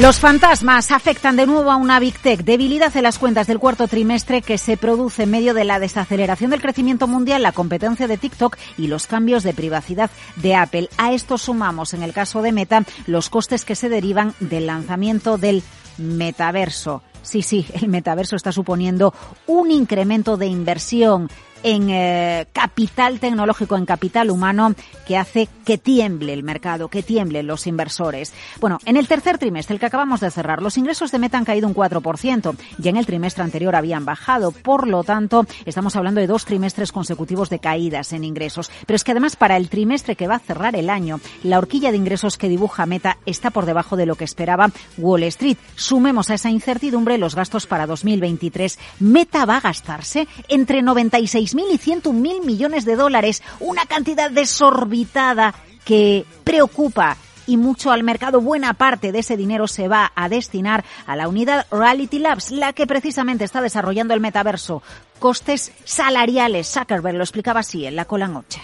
[0.00, 2.42] Los fantasmas afectan de nuevo a una Big Tech.
[2.42, 6.50] Debilidad en las cuentas del cuarto trimestre que se produce en medio de la desaceleración
[6.50, 10.88] del crecimiento mundial, la competencia de TikTok y los cambios de privacidad de Apple.
[10.98, 15.38] A esto sumamos, en el caso de Meta, los costes que se derivan del lanzamiento
[15.38, 15.62] del
[15.96, 17.02] metaverso.
[17.24, 19.14] Sí, sí, el metaverso está suponiendo
[19.46, 21.28] un incremento de inversión
[21.64, 24.74] en eh, capital tecnológico, en capital humano,
[25.06, 28.32] que hace que tiemble el mercado, que tiemblen los inversores.
[28.60, 31.44] Bueno, en el tercer trimestre, el que acabamos de cerrar, los ingresos de Meta han
[31.44, 32.54] caído un 4%.
[32.78, 34.52] Ya en el trimestre anterior habían bajado.
[34.52, 38.70] Por lo tanto, estamos hablando de dos trimestres consecutivos de caídas en ingresos.
[38.86, 41.90] Pero es que además, para el trimestre que va a cerrar el año, la horquilla
[41.90, 45.56] de ingresos que dibuja Meta está por debajo de lo que esperaba Wall Street.
[45.76, 48.78] Sumemos a esa incertidumbre los gastos para 2023.
[49.00, 54.30] Meta va a gastarse entre 96 mil y 101 mil millones de dólares, una cantidad
[54.30, 58.40] desorbitada que preocupa y mucho al mercado.
[58.40, 62.72] Buena parte de ese dinero se va a destinar a la unidad Reality Labs, la
[62.72, 64.82] que precisamente está desarrollando el metaverso.
[65.18, 66.68] Costes salariales.
[66.68, 68.60] Zuckerberg lo explicaba así en la cola noche.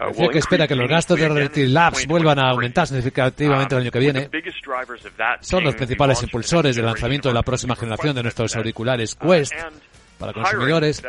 [0.00, 3.82] Uh, Decía que espera que los gastos de Reality Labs vuelvan a aumentar significativamente el
[3.82, 4.30] año que viene.
[5.40, 9.52] Son los principales impulsores del lanzamiento de la próxima generación de nuestros auriculares Quest
[10.20, 11.02] para consumidores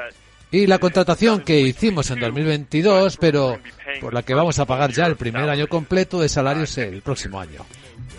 [0.51, 3.59] y la contratación que hicimos en 2022, pero
[4.01, 7.39] por la que vamos a pagar ya el primer año completo de salarios el próximo
[7.39, 7.65] año.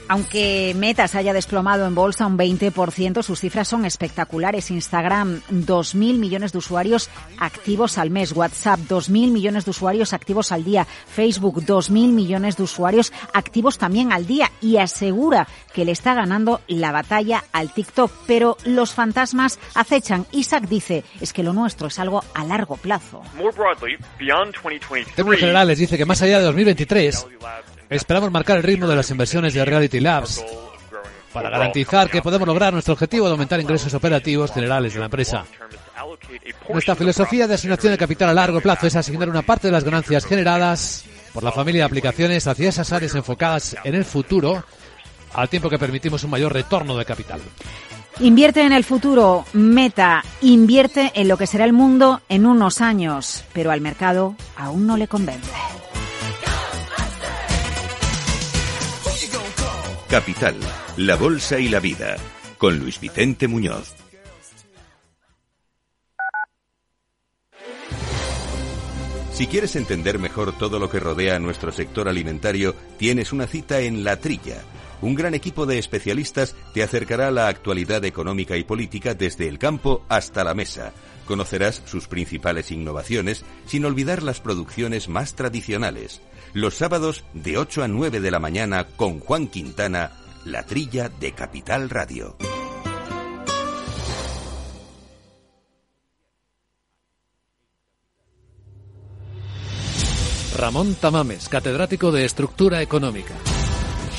[0.08, 4.70] Aunque Meta se haya desplomado en bolsa un 20%, sus cifras son espectaculares.
[4.70, 8.32] Instagram, 2.000 millones de usuarios activos al mes.
[8.32, 10.84] WhatsApp, 2.000 millones de usuarios activos al día.
[10.84, 14.50] Facebook, 2.000 millones de usuarios activos también al día.
[14.60, 18.12] Y asegura que le está ganando la batalla al TikTok.
[18.26, 20.26] Pero los fantasmas acechan.
[20.32, 23.22] Isaac dice, es que lo nuestro es algo a largo plazo.
[23.38, 27.26] En términos generales, dice que más allá de 2023,
[27.92, 30.42] Esperamos marcar el ritmo de las inversiones de Reality Labs
[31.30, 35.44] para garantizar que podemos lograr nuestro objetivo de aumentar ingresos operativos generales de la empresa.
[36.70, 39.84] Nuestra filosofía de asignación de capital a largo plazo es asignar una parte de las
[39.84, 44.64] ganancias generadas por la familia de aplicaciones hacia esas áreas enfocadas en el futuro,
[45.34, 47.42] al tiempo que permitimos un mayor retorno de capital.
[48.20, 53.44] Invierte en el futuro, Meta, invierte en lo que será el mundo en unos años,
[53.52, 55.50] pero al mercado aún no le convence.
[60.12, 60.56] Capital,
[60.98, 62.18] la Bolsa y la Vida,
[62.58, 63.94] con Luis Vicente Muñoz.
[69.32, 73.80] Si quieres entender mejor todo lo que rodea a nuestro sector alimentario, tienes una cita
[73.80, 74.60] en La Trilla.
[75.00, 79.58] Un gran equipo de especialistas te acercará a la actualidad económica y política desde el
[79.58, 80.92] campo hasta la mesa.
[81.24, 86.20] Conocerás sus principales innovaciones sin olvidar las producciones más tradicionales
[86.54, 90.12] los sábados de 8 a 9 de la mañana con Juan Quintana,
[90.44, 92.36] la trilla de Capital Radio.
[100.56, 103.34] Ramón Tamames, catedrático de Estructura Económica.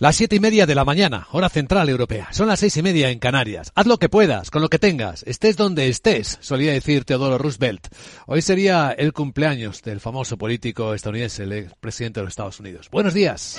[0.00, 2.28] Las siete y media de la mañana, hora central europea.
[2.30, 3.72] Son las seis y media en Canarias.
[3.74, 7.88] Haz lo que puedas, con lo que tengas, estés donde estés, solía decir Teodoro Roosevelt.
[8.26, 12.88] Hoy sería el cumpleaños del famoso político estadounidense, el presidente de los Estados Unidos.
[12.92, 13.58] Buenos días.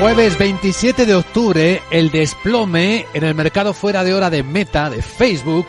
[0.00, 5.02] Jueves 27 de octubre, el desplome en el mercado fuera de hora de Meta, de
[5.02, 5.66] Facebook,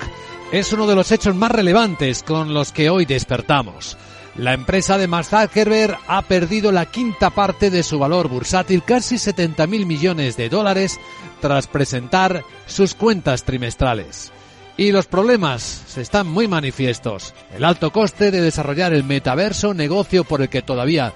[0.52, 3.98] es uno de los hechos más relevantes con los que hoy despertamos.
[4.36, 9.18] La empresa de Mark Zuckerberg ha perdido la quinta parte de su valor bursátil, casi
[9.18, 11.00] 70 mil millones de dólares,
[11.42, 14.32] tras presentar sus cuentas trimestrales.
[14.78, 17.34] Y los problemas se están muy manifiestos.
[17.52, 21.15] El alto coste de desarrollar el metaverso, negocio por el que todavía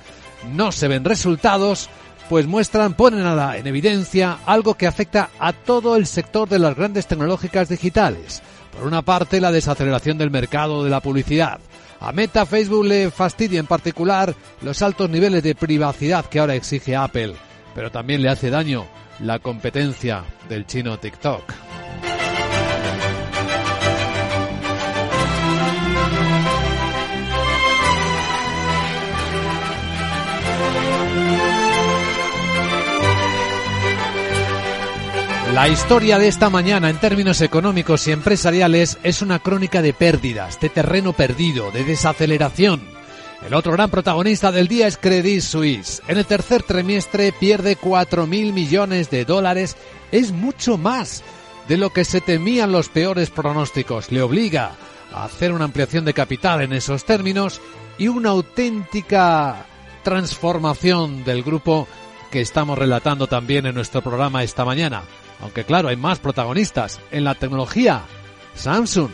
[0.51, 1.89] no se ven resultados,
[2.29, 7.07] pues muestran, ponen en evidencia algo que afecta a todo el sector de las grandes
[7.07, 8.41] tecnológicas digitales.
[8.71, 11.59] Por una parte, la desaceleración del mercado de la publicidad.
[11.99, 16.95] A Meta Facebook le fastidia en particular los altos niveles de privacidad que ahora exige
[16.95, 17.35] Apple,
[17.75, 18.85] pero también le hace daño
[19.19, 21.72] la competencia del chino TikTok.
[35.53, 40.59] La historia de esta mañana en términos económicos y empresariales es una crónica de pérdidas,
[40.59, 42.81] de terreno perdido, de desaceleración.
[43.45, 46.01] El otro gran protagonista del día es Credit Suisse.
[46.07, 49.77] En el tercer trimestre pierde 4.000 millones de dólares.
[50.11, 51.23] Es mucho más
[51.67, 54.11] de lo que se temían los peores pronósticos.
[54.11, 54.71] Le obliga
[55.13, 57.61] a hacer una ampliación de capital en esos términos
[57.99, 59.67] y una auténtica
[60.01, 61.87] transformación del grupo
[62.31, 65.03] que estamos relatando también en nuestro programa esta mañana.
[65.43, 67.01] Aunque claro, hay más protagonistas.
[67.11, 68.03] En la tecnología,
[68.55, 69.11] Samsung.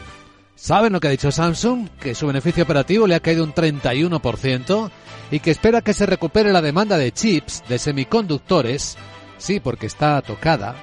[0.56, 1.90] ¿Saben lo que ha dicho Samsung?
[2.00, 4.92] Que su beneficio operativo le ha caído un 31%
[5.32, 8.96] y que espera que se recupere la demanda de chips, de semiconductores,
[9.40, 10.76] sí, porque está tocada,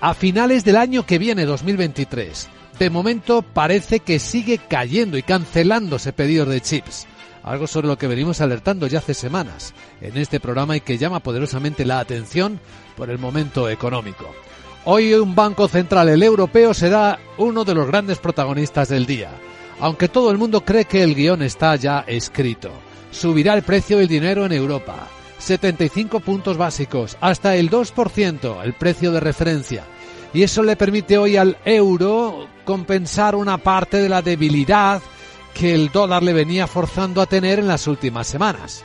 [0.00, 2.48] a finales del año que viene, 2023.
[2.78, 7.06] De momento parece que sigue cayendo y cancelándose pedidos de chips.
[7.42, 11.20] Algo sobre lo que venimos alertando ya hace semanas en este programa y que llama
[11.20, 12.58] poderosamente la atención
[12.96, 14.32] por el momento económico.
[14.90, 19.28] Hoy un banco central, el europeo, será uno de los grandes protagonistas del día.
[19.80, 22.70] Aunque todo el mundo cree que el guion está ya escrito.
[23.10, 25.06] Subirá el precio del dinero en Europa.
[25.36, 29.84] 75 puntos básicos, hasta el 2%, el precio de referencia.
[30.32, 35.02] Y eso le permite hoy al euro compensar una parte de la debilidad
[35.52, 38.82] que el dólar le venía forzando a tener en las últimas semanas.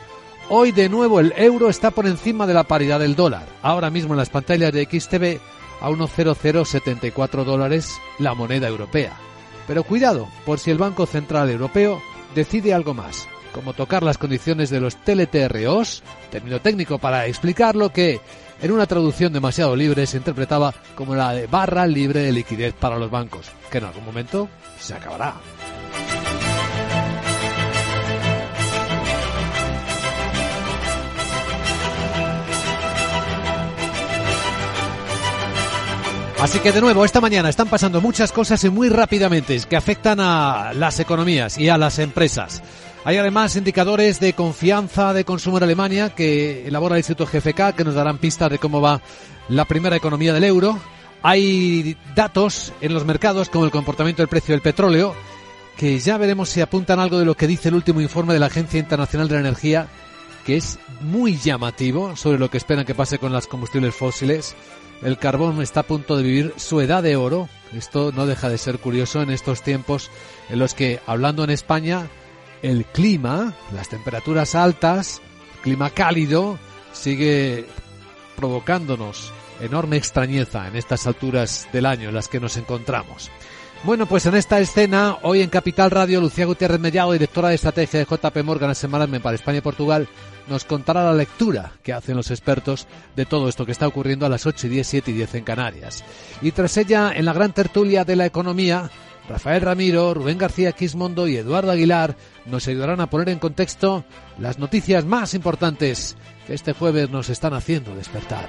[0.50, 3.48] Hoy de nuevo el euro está por encima de la paridad del dólar.
[3.62, 5.40] Ahora mismo en las pantallas de XTV
[5.82, 9.14] a 1,0074 dólares la moneda europea.
[9.68, 12.02] Pero cuidado, por si el Banco Central Europeo
[12.36, 18.20] decide algo más, como tocar las condiciones de los TLTROs, término técnico para explicarlo que
[18.62, 22.98] en una traducción demasiado libre se interpretaba como la de barra libre de liquidez para
[22.98, 25.36] los bancos, que en algún momento se acabará.
[36.44, 40.20] Así que de nuevo, esta mañana están pasando muchas cosas y muy rápidamente que afectan
[40.20, 42.62] a las economías y a las empresas.
[43.06, 47.86] Hay además indicadores de confianza de consumo en Alemania que elabora el Instituto GFK que
[47.86, 49.02] nos darán pistas de cómo va
[49.48, 50.78] la primera economía del euro.
[51.22, 55.16] Hay datos en los mercados como el comportamiento del precio del petróleo
[55.78, 58.48] que ya veremos si apuntan algo de lo que dice el último informe de la
[58.48, 59.88] Agencia Internacional de la Energía,
[60.46, 64.58] que es muy llamativo sobre lo que esperan que pase con las combustibles fósiles.
[65.04, 67.50] El carbón está a punto de vivir su edad de oro.
[67.74, 70.10] Esto no deja de ser curioso en estos tiempos
[70.50, 72.08] en los que, hablando en España,
[72.62, 75.22] el clima, las temperaturas altas,
[75.62, 76.58] clima cálido,
[76.94, 77.66] sigue
[78.38, 83.30] provocándonos enorme extrañeza en estas alturas del año en las que nos encontramos.
[83.84, 88.00] Bueno, pues en esta escena, hoy en Capital Radio, Lucía Gutiérrez Mellado, directora de estrategia
[88.00, 88.90] de JP Morgan Asset
[89.22, 90.08] para España y Portugal,
[90.48, 94.30] nos contará la lectura que hacen los expertos de todo esto que está ocurriendo a
[94.30, 96.06] las 8 y 10, 7 y 10 en Canarias.
[96.42, 98.90] Y tras ella, en la gran tertulia de la economía,
[99.28, 102.16] Rafael Ramiro, Rubén García Quismondo y Eduardo Aguilar
[102.46, 104.06] nos ayudarán a poner en contexto
[104.40, 106.16] las noticias más importantes
[106.48, 108.48] que este jueves nos están haciendo despertar.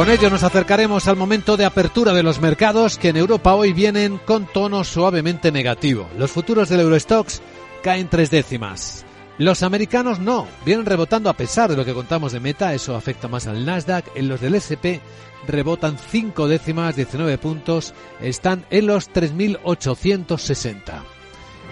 [0.00, 3.74] Con ello nos acercaremos al momento de apertura de los mercados que en Europa hoy
[3.74, 6.08] vienen con tono suavemente negativo.
[6.16, 7.42] Los futuros del Eurostox
[7.82, 9.04] caen tres décimas.
[9.36, 13.28] Los americanos no, vienen rebotando a pesar de lo que contamos de meta, eso afecta
[13.28, 14.06] más al Nasdaq.
[14.14, 15.04] En los del SP
[15.46, 17.92] rebotan cinco décimas, 19 puntos,
[18.22, 20.80] están en los 3.860.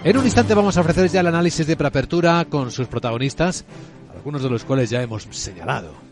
[0.04, 3.64] En un instante vamos a ofrecer ya el análisis de preapertura con sus protagonistas,
[4.14, 6.07] algunos de los cuales ya hemos señalado.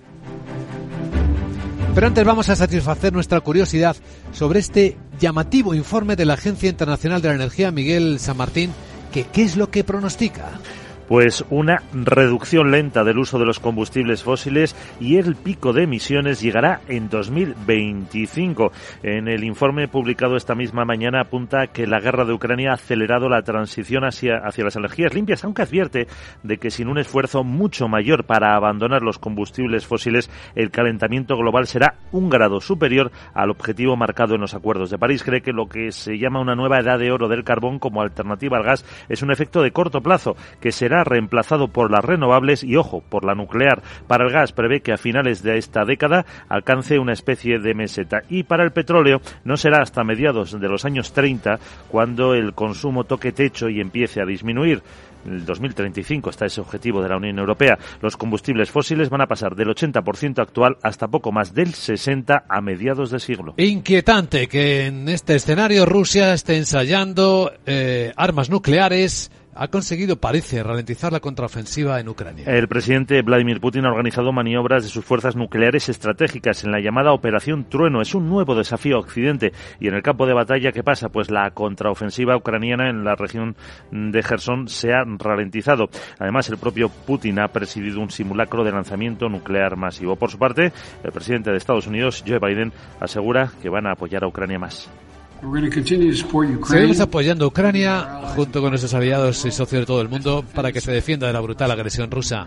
[1.96, 3.96] Pero antes vamos a satisfacer nuestra curiosidad
[4.30, 8.70] sobre este llamativo informe de la Agencia Internacional de la Energía, Miguel San Martín,
[9.10, 10.60] que qué es lo que pronostica.
[11.08, 16.40] Pues una reducción lenta del uso de los combustibles fósiles y el pico de emisiones
[16.40, 18.72] llegará en 2025.
[19.04, 23.28] En el informe publicado esta misma mañana apunta que la guerra de Ucrania ha acelerado
[23.28, 26.08] la transición hacia, hacia las energías limpias, aunque advierte
[26.42, 31.68] de que sin un esfuerzo mucho mayor para abandonar los combustibles fósiles, el calentamiento global
[31.68, 35.22] será un grado superior al objetivo marcado en los acuerdos de París.
[35.22, 38.56] Cree que lo que se llama una nueva edad de oro del carbón como alternativa
[38.56, 42.76] al gas es un efecto de corto plazo que será reemplazado por las renovables y,
[42.76, 43.82] ojo, por la nuclear.
[44.06, 48.22] Para el gas prevé que a finales de esta década alcance una especie de meseta.
[48.28, 53.04] Y para el petróleo no será hasta mediados de los años 30 cuando el consumo
[53.04, 54.82] toque techo y empiece a disminuir.
[55.26, 57.78] En el 2035 está ese objetivo de la Unión Europea.
[58.00, 62.60] Los combustibles fósiles van a pasar del 80% actual hasta poco más del 60% a
[62.60, 63.54] mediados de siglo.
[63.56, 71.12] Inquietante que en este escenario Rusia esté ensayando eh, armas nucleares ha conseguido, parece, ralentizar
[71.12, 72.44] la contraofensiva en Ucrania.
[72.46, 77.12] El presidente Vladimir Putin ha organizado maniobras de sus fuerzas nucleares estratégicas en la llamada
[77.12, 78.02] Operación Trueno.
[78.02, 79.52] Es un nuevo desafío a Occidente.
[79.80, 81.08] Y en el campo de batalla, ¿qué pasa?
[81.08, 83.56] Pues la contraofensiva ucraniana en la región
[83.90, 85.88] de Gerson se ha ralentizado.
[86.18, 90.16] Además, el propio Putin ha presidido un simulacro de lanzamiento nuclear masivo.
[90.16, 94.24] Por su parte, el presidente de Estados Unidos, Joe Biden, asegura que van a apoyar
[94.24, 94.90] a Ucrania más.
[96.66, 100.72] Seguimos apoyando a Ucrania junto con nuestros aliados y socios de todo el mundo para
[100.72, 102.46] que se defienda de la brutal agresión rusa.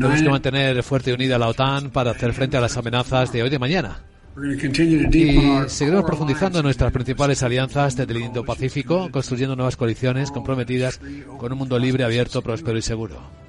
[0.00, 3.42] Tenemos que mantener fuerte y unida la OTAN para hacer frente a las amenazas de
[3.42, 3.98] hoy y de mañana.
[4.38, 11.00] Y seguiremos profundizando en nuestras principales alianzas desde el Indo-Pacífico, construyendo nuevas coaliciones comprometidas
[11.38, 13.45] con un mundo libre, abierto, próspero y seguro.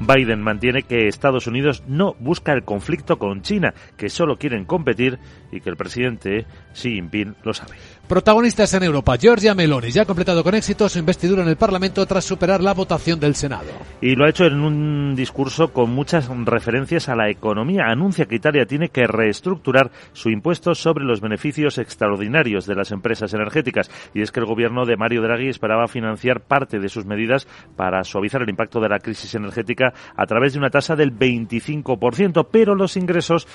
[0.00, 5.18] Biden mantiene que Estados Unidos no busca el conflicto con China, que solo quieren competir
[5.50, 7.74] y que el presidente Xi Jinping lo sabe.
[8.08, 12.06] Protagonistas en Europa, Giorgia Meloni ya ha completado con éxito su investidura en el Parlamento
[12.06, 13.66] tras superar la votación del Senado.
[14.00, 17.84] Y lo ha hecho en un discurso con muchas referencias a la economía.
[17.88, 23.34] Anuncia que Italia tiene que reestructurar su impuesto sobre los beneficios extraordinarios de las empresas
[23.34, 23.90] energéticas.
[24.14, 27.46] Y es que el gobierno de Mario Draghi esperaba financiar parte de sus medidas
[27.76, 32.46] para suavizar el impacto de la crisis energética a través de una tasa del 25%,
[32.50, 33.46] pero los ingresos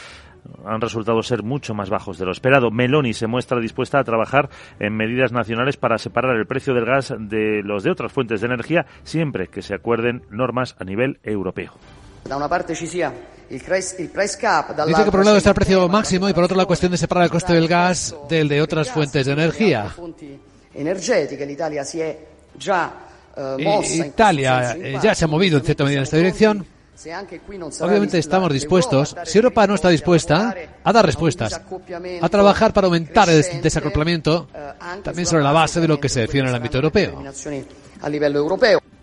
[0.66, 2.72] han resultado ser mucho más bajos de lo esperado.
[2.72, 7.14] Meloni se muestra dispuesta a trabajar en medidas nacionales para separar el precio del gas
[7.18, 11.74] de los de otras fuentes de energía siempre que se acuerden normas a nivel europeo.
[14.88, 16.98] Dice que por un lado está el precio máximo y por otro la cuestión de
[16.98, 19.92] separar el coste del gas del de otras fuentes de energía.
[23.88, 26.66] Italia ya se ha movido en cierta medida en esta dirección.
[27.82, 31.60] Obviamente estamos dispuestos, si Europa no está dispuesta, a dar respuestas,
[32.22, 34.48] a trabajar para aumentar el desacoplamiento,
[35.04, 37.24] también sobre la base de lo que se decide en el ámbito europeo.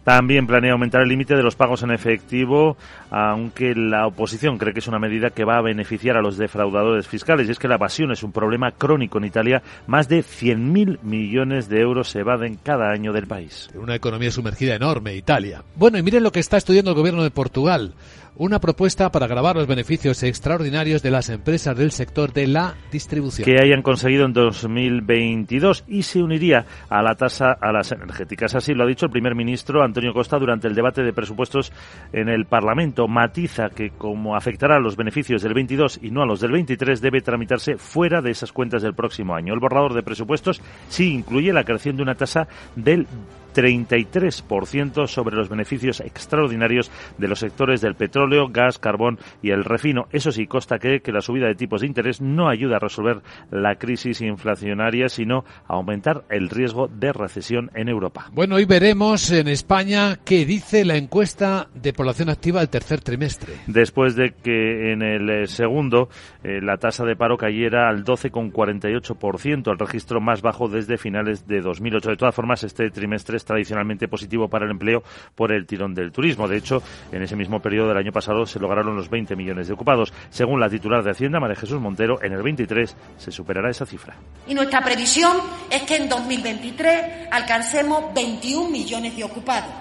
[0.04, 2.76] También planea aumentar el límite de los pagos en efectivo,
[3.10, 7.06] aunque la oposición cree que es una medida que va a beneficiar a los defraudadores
[7.06, 7.48] fiscales.
[7.48, 9.62] Y es que la evasión es un problema crónico en Italia.
[9.86, 13.70] Más de 100.000 millones de euros se evaden cada año del país.
[13.74, 15.62] Una economía sumergida enorme, Italia.
[15.76, 17.94] Bueno, y miren lo que está estudiando el gobierno de Portugal.
[18.36, 23.44] Una propuesta para grabar los beneficios extraordinarios de las empresas del sector de la distribución.
[23.44, 28.54] Que hayan conseguido en 2022 y se uniría a la tasa a las energéticas.
[28.54, 31.72] Así lo ha dicho el primer ministro Antonio Costa durante el debate de presupuestos
[32.12, 33.08] en el Parlamento.
[33.08, 37.00] Matiza que como afectará a los beneficios del 22 y no a los del 23
[37.00, 39.54] debe tramitarse fuera de esas cuentas del próximo año.
[39.54, 43.06] El borrador de presupuestos sí incluye la creación de una tasa del
[43.52, 50.06] 33% sobre los beneficios extraordinarios de los sectores del petróleo, gas, carbón y el refino.
[50.12, 53.20] Eso sí, Costa cree que la subida de tipos de interés no ayuda a resolver
[53.50, 58.28] la crisis inflacionaria, sino a aumentar el riesgo de recesión en Europa.
[58.32, 63.54] Bueno, hoy veremos en España qué dice la encuesta de población activa del tercer trimestre.
[63.66, 66.08] Después de que en el eh, segundo
[66.42, 71.60] eh, la tasa de paro cayera al 12,48%, el registro más bajo desde finales de
[71.60, 72.10] 2008.
[72.10, 75.02] De todas formas, este trimestre tradicionalmente positivo para el empleo
[75.34, 76.48] por el tirón del turismo.
[76.48, 76.82] De hecho,
[77.12, 80.12] en ese mismo periodo del año pasado se lograron los 20 millones de ocupados.
[80.30, 84.14] Según la titular de Hacienda, María Jesús Montero, en el 23 se superará esa cifra.
[84.46, 85.36] Y nuestra previsión
[85.70, 89.72] es que en 2023 alcancemos 21 millones de ocupados,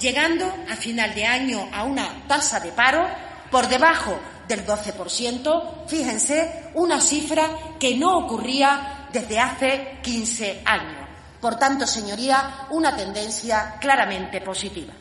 [0.00, 3.06] llegando a final de año a una tasa de paro
[3.50, 7.48] por debajo del 12%, fíjense, una cifra
[7.78, 11.05] que no ocurría desde hace 15 años.
[11.46, 14.92] Por tanto, señoría, una tendencia claramente positiva.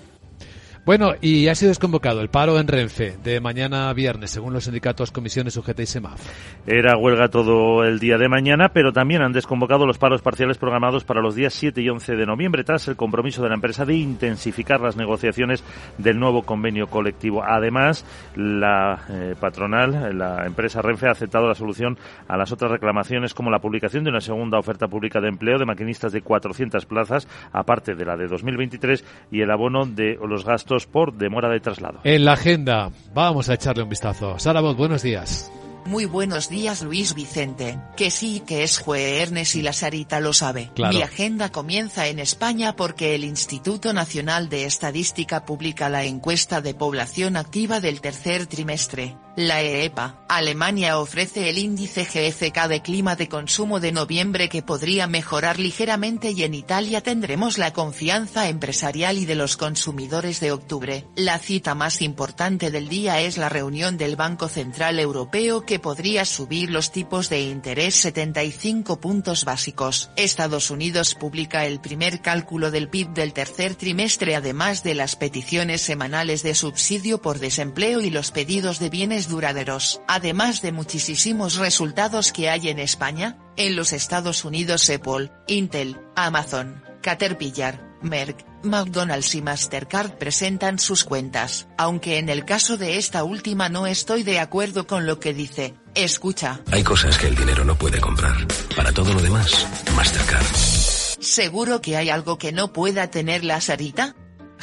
[0.85, 4.65] Bueno, y ha sido desconvocado el paro en Renfe de mañana a viernes, según los
[4.65, 6.21] sindicatos Comisiones UGT y SEMAF.
[6.67, 11.03] Era huelga todo el día de mañana, pero también han desconvocado los paros parciales programados
[11.03, 13.95] para los días 7 y 11 de noviembre, tras el compromiso de la empresa de
[13.95, 15.63] intensificar las negociaciones
[15.97, 17.43] del nuevo convenio colectivo.
[17.43, 18.05] Además,
[18.35, 23.49] la eh, patronal, la empresa Renfe, ha aceptado la solución a las otras reclamaciones, como
[23.49, 27.95] la publicación de una segunda oferta pública de empleo de maquinistas de 400 plazas, aparte
[27.95, 32.01] de la de 2023, y el abono de los gastos por demora de traslado.
[32.03, 34.37] En la agenda, vamos a echarle un vistazo.
[34.37, 35.51] Sara buenos días.
[35.85, 40.71] Muy buenos días Luis Vicente, que sí que es jueves y la Sarita lo sabe.
[40.73, 40.97] Claro.
[40.97, 46.73] Mi agenda comienza en España porque el Instituto Nacional de Estadística publica la encuesta de
[46.73, 49.15] población activa del tercer trimestre.
[49.37, 55.07] La EEPA, Alemania ofrece el índice GFK de clima de consumo de noviembre que podría
[55.07, 61.05] mejorar ligeramente y en Italia tendremos la confianza empresarial y de los consumidores de octubre.
[61.17, 66.23] La cita más importante del día es la reunión del Banco Central Europeo que podría
[66.23, 70.11] subir los tipos de interés 75 puntos básicos.
[70.15, 75.81] Estados Unidos publica el primer cálculo del PIB del tercer trimestre además de las peticiones
[75.81, 80.01] semanales de subsidio por desempleo y los pedidos de bienes duraderos.
[80.07, 86.83] Además de muchísimos resultados que hay en España, en los Estados Unidos Apple, Intel, Amazon,
[87.01, 93.69] Caterpillar, Merck, McDonald's y Mastercard presentan sus cuentas, aunque en el caso de esta última
[93.69, 95.75] no estoy de acuerdo con lo que dice.
[95.93, 96.61] Escucha.
[96.71, 98.35] Hay cosas que el dinero no puede comprar.
[98.75, 99.65] Para todo lo demás,
[99.95, 100.45] Mastercard.
[101.19, 104.15] ¿Seguro que hay algo que no pueda tener la Sarita?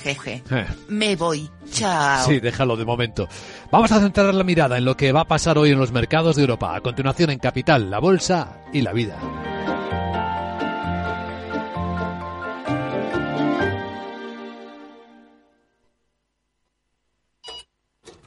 [0.03, 0.43] Jeje.
[0.51, 0.67] Eh.
[0.89, 1.49] Me voy.
[1.71, 2.27] Chao.
[2.27, 3.29] Sí, déjalo de momento.
[3.71, 6.37] Vamos a centrar la mirada en lo que va a pasar hoy en los mercados
[6.37, 6.75] de Europa.
[6.75, 9.19] A continuación en Capital, la Bolsa y la Vida.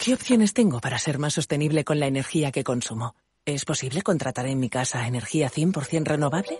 [0.05, 3.15] ¿Qué opciones tengo para ser más sostenible con la energía que consumo?
[3.43, 6.59] ¿Es posible contratar en mi casa energía 100% renovable?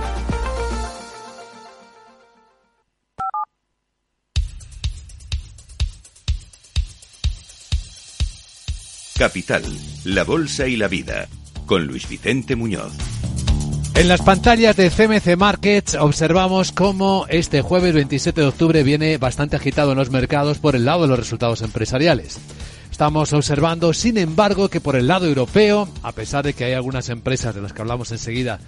[9.21, 9.61] Capital,
[10.03, 11.27] la Bolsa y la Vida,
[11.67, 12.91] con Luis Vicente Muñoz.
[13.93, 19.57] En las pantallas de CMC Markets observamos cómo este jueves 27 de octubre viene bastante
[19.57, 22.39] agitado en los mercados por el lado de los resultados empresariales.
[22.89, 27.09] Estamos observando, sin embargo, que por el lado europeo, a pesar de que hay algunas
[27.09, 28.59] empresas de las que hablamos enseguida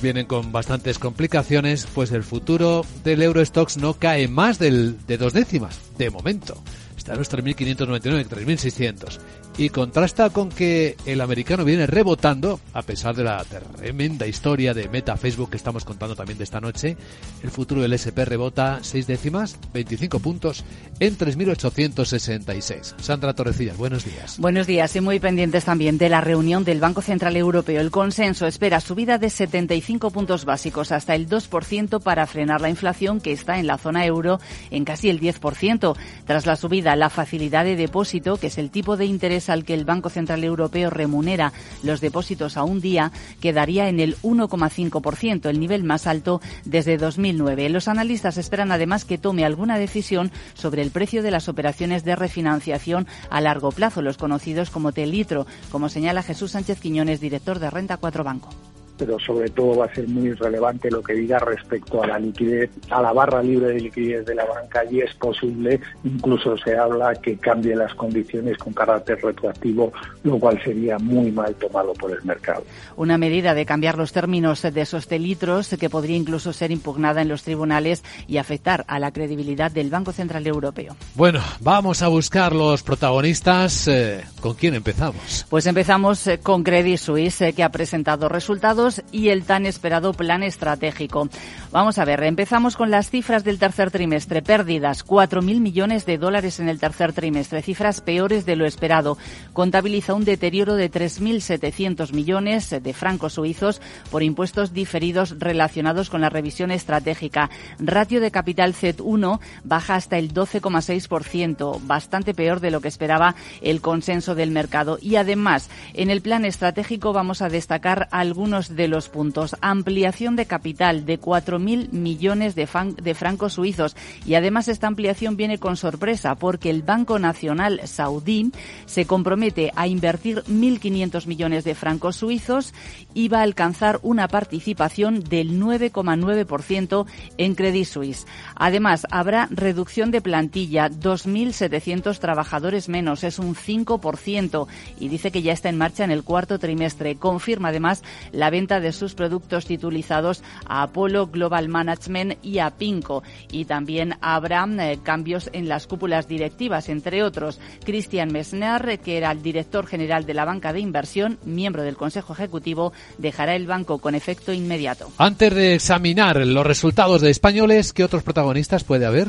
[0.00, 5.34] vienen con bastantes complicaciones, pues el futuro del Eurostox no cae más del, de dos
[5.34, 6.56] décimas, de momento.
[6.96, 9.18] Está en los 3.599, 3.600
[9.56, 14.88] y contrasta con que el americano viene rebotando, a pesar de la tremenda historia de
[14.88, 16.96] Meta Facebook que estamos contando también de esta noche.
[17.42, 20.64] El futuro del SP rebota 6 décimas, 25 puntos,
[20.98, 22.94] en 3.866.
[23.00, 24.38] Sandra Torrecillas, buenos días.
[24.38, 27.80] Buenos días y muy pendientes también de la reunión del Banco Central Europeo.
[27.80, 33.20] El consenso espera subida de 75 puntos básicos hasta el 2% para frenar la inflación
[33.20, 34.40] que está en la zona euro
[34.70, 35.96] en casi el 10%.
[36.26, 39.74] Tras la subida, la facilidad de depósito, que es el tipo de interés al que
[39.74, 45.60] el Banco Central Europeo remunera los depósitos a un día quedaría en el 1,5%, el
[45.60, 47.68] nivel más alto desde 2009.
[47.68, 52.16] Los analistas esperan además que tome alguna decisión sobre el precio de las operaciones de
[52.16, 57.70] refinanciación a largo plazo, los conocidos como Telitro, como señala Jesús Sánchez Quiñones, director de
[57.70, 58.50] Renta 4 Banco
[58.96, 62.70] pero sobre todo va a ser muy relevante lo que diga respecto a la liquidez,
[62.90, 67.14] a la barra libre de liquidez de la banca y es posible, incluso se habla
[67.14, 69.92] que cambie las condiciones con carácter retroactivo,
[70.22, 72.64] lo cual sería muy mal tomado por el mercado.
[72.96, 77.28] Una medida de cambiar los términos de esos telitros que podría incluso ser impugnada en
[77.28, 80.96] los tribunales y afectar a la credibilidad del Banco Central Europeo.
[81.14, 83.88] Bueno, vamos a buscar los protagonistas.
[83.88, 85.46] Eh, ¿Con quién empezamos?
[85.48, 90.12] Pues empezamos eh, con Credit Suisse, eh, que ha presentado resultados y el tan esperado
[90.12, 91.28] plan estratégico.
[91.72, 94.42] Vamos a ver, empezamos con las cifras del tercer trimestre.
[94.42, 99.16] Pérdidas, 4.000 millones de dólares en el tercer trimestre, cifras peores de lo esperado.
[99.52, 103.80] Contabiliza un deterioro de 3.700 millones de francos suizos
[104.10, 107.50] por impuestos diferidos relacionados con la revisión estratégica.
[107.78, 113.80] Ratio de capital Z1 baja hasta el 12,6%, bastante peor de lo que esperaba el
[113.80, 114.98] consenso del mercado.
[115.00, 119.56] Y además, en el plan estratégico vamos a destacar algunos de los puntos.
[119.60, 122.68] Ampliación de capital de 4.000 millones de,
[123.02, 123.96] de francos suizos.
[124.26, 128.52] Y además esta ampliación viene con sorpresa porque el Banco Nacional Saudí
[128.86, 132.72] se compromete a invertir 1.500 millones de francos suizos
[133.14, 137.06] y va a alcanzar una participación del 9,9%
[137.38, 138.26] en Credit Suisse.
[138.56, 144.66] Además, habrá reducción de plantilla, 2.700 trabajadores menos, es un 5%
[144.98, 147.16] y dice que ya está en marcha en el cuarto trimestre.
[147.16, 148.02] Confirma además
[148.32, 153.22] la venta de sus productos titulizados a Apollo Global Management y a Pinco.
[153.52, 157.60] Y también habrá eh, cambios en las cúpulas directivas, entre otros.
[157.84, 162.32] Christian Messner, que era el director general de la banca de inversión, miembro del Consejo
[162.32, 165.10] Ejecutivo, dejará el banco con efecto inmediato.
[165.18, 169.28] Antes de examinar los resultados de españoles, ¿qué otros protagonistas puede haber?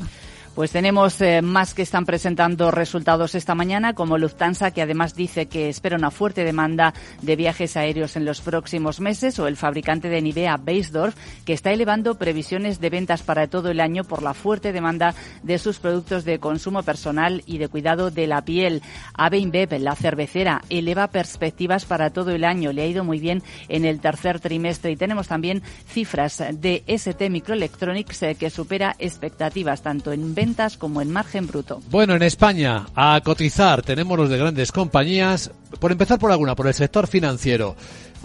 [0.55, 5.47] Pues tenemos eh, más que están presentando resultados esta mañana, como Lufthansa, que además dice
[5.47, 10.07] que espera una fuerte demanda de viajes aéreos en los próximos meses, o el fabricante
[10.07, 14.33] de Nivea, Beisdorf, que está elevando previsiones de ventas para todo el año por la
[14.33, 18.81] fuerte demanda de sus productos de consumo personal y de cuidado de la piel.
[19.13, 22.71] AB InBev, la cervecera, eleva perspectivas para todo el año.
[22.71, 24.91] Le ha ido muy bien en el tercer trimestre.
[24.91, 30.44] Y tenemos también cifras de ST Microelectronics eh, que supera expectativas tanto en ventas
[30.77, 31.81] como en margen bruto.
[31.89, 35.51] Bueno, en España, a cotizar tenemos los de grandes compañías.
[35.79, 37.75] Por empezar por alguna, por el sector financiero.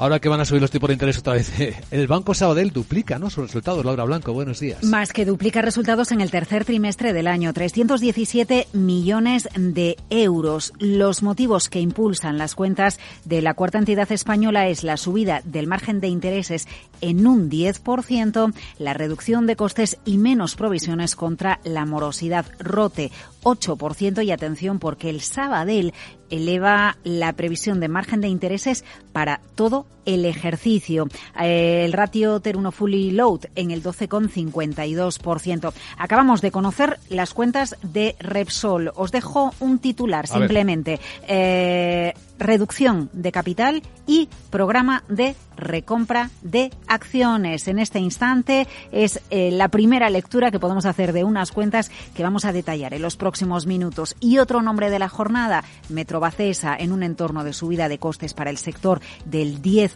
[0.00, 1.52] Ahora que van a subir los tipos de interés otra vez,
[1.90, 3.28] el Banco Sabadell duplica ¿no?
[3.28, 3.84] sus resultados.
[3.84, 4.82] Laura Blanco, buenos días.
[4.82, 10.72] Más que duplica resultados en el tercer trimestre del año, 317 millones de euros.
[10.78, 15.66] Los motivos que impulsan las cuentas de la cuarta entidad española es la subida del
[15.66, 16.66] margen de intereses
[17.02, 22.46] en un 10%, la reducción de costes y menos provisiones contra la morosidad.
[22.58, 25.92] Rote 8% y atención porque el Sabadell
[26.30, 31.08] eleva la previsión de margen de intereses para todo el ejercicio.
[31.40, 35.72] Eh, el ratio Teruno Fully Load en el 12,52%.
[35.98, 38.92] Acabamos de conocer las cuentas de Repsol.
[38.94, 41.00] Os dejo un titular simplemente.
[41.26, 47.68] Eh, reducción de capital y programa de recompra de acciones.
[47.68, 52.22] En este instante es eh, la primera lectura que podemos hacer de unas cuentas que
[52.22, 54.16] vamos a detallar en los próximos minutos.
[54.20, 58.50] Y otro nombre de la jornada, Metrobacesa, en un entorno de subida de costes para
[58.50, 59.89] el sector del 10%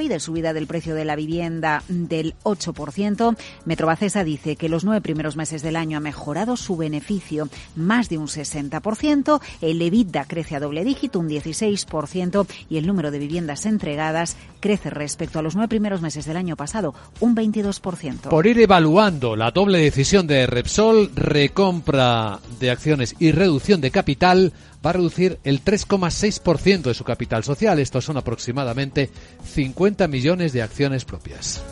[0.00, 3.36] y de subida del precio de la vivienda del 8%.
[3.64, 8.18] Metrobacesa dice que los nueve primeros meses del año ha mejorado su beneficio más de
[8.18, 13.66] un 60%, el EBITDA crece a doble dígito, un 17%, y el número de viviendas
[13.66, 18.28] entregadas crece respecto a los nueve primeros meses del año pasado, un 22%.
[18.28, 24.52] Por ir evaluando la doble decisión de Repsol, recompra de acciones y reducción de capital,
[24.84, 27.78] va a reducir el 3,6% de su capital social.
[27.78, 29.10] Estos son aproximadamente
[29.44, 31.62] 50 millones de acciones propias.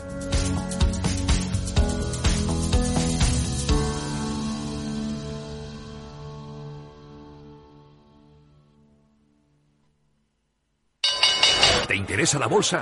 [11.87, 12.81] ¿Te interesa la bolsa?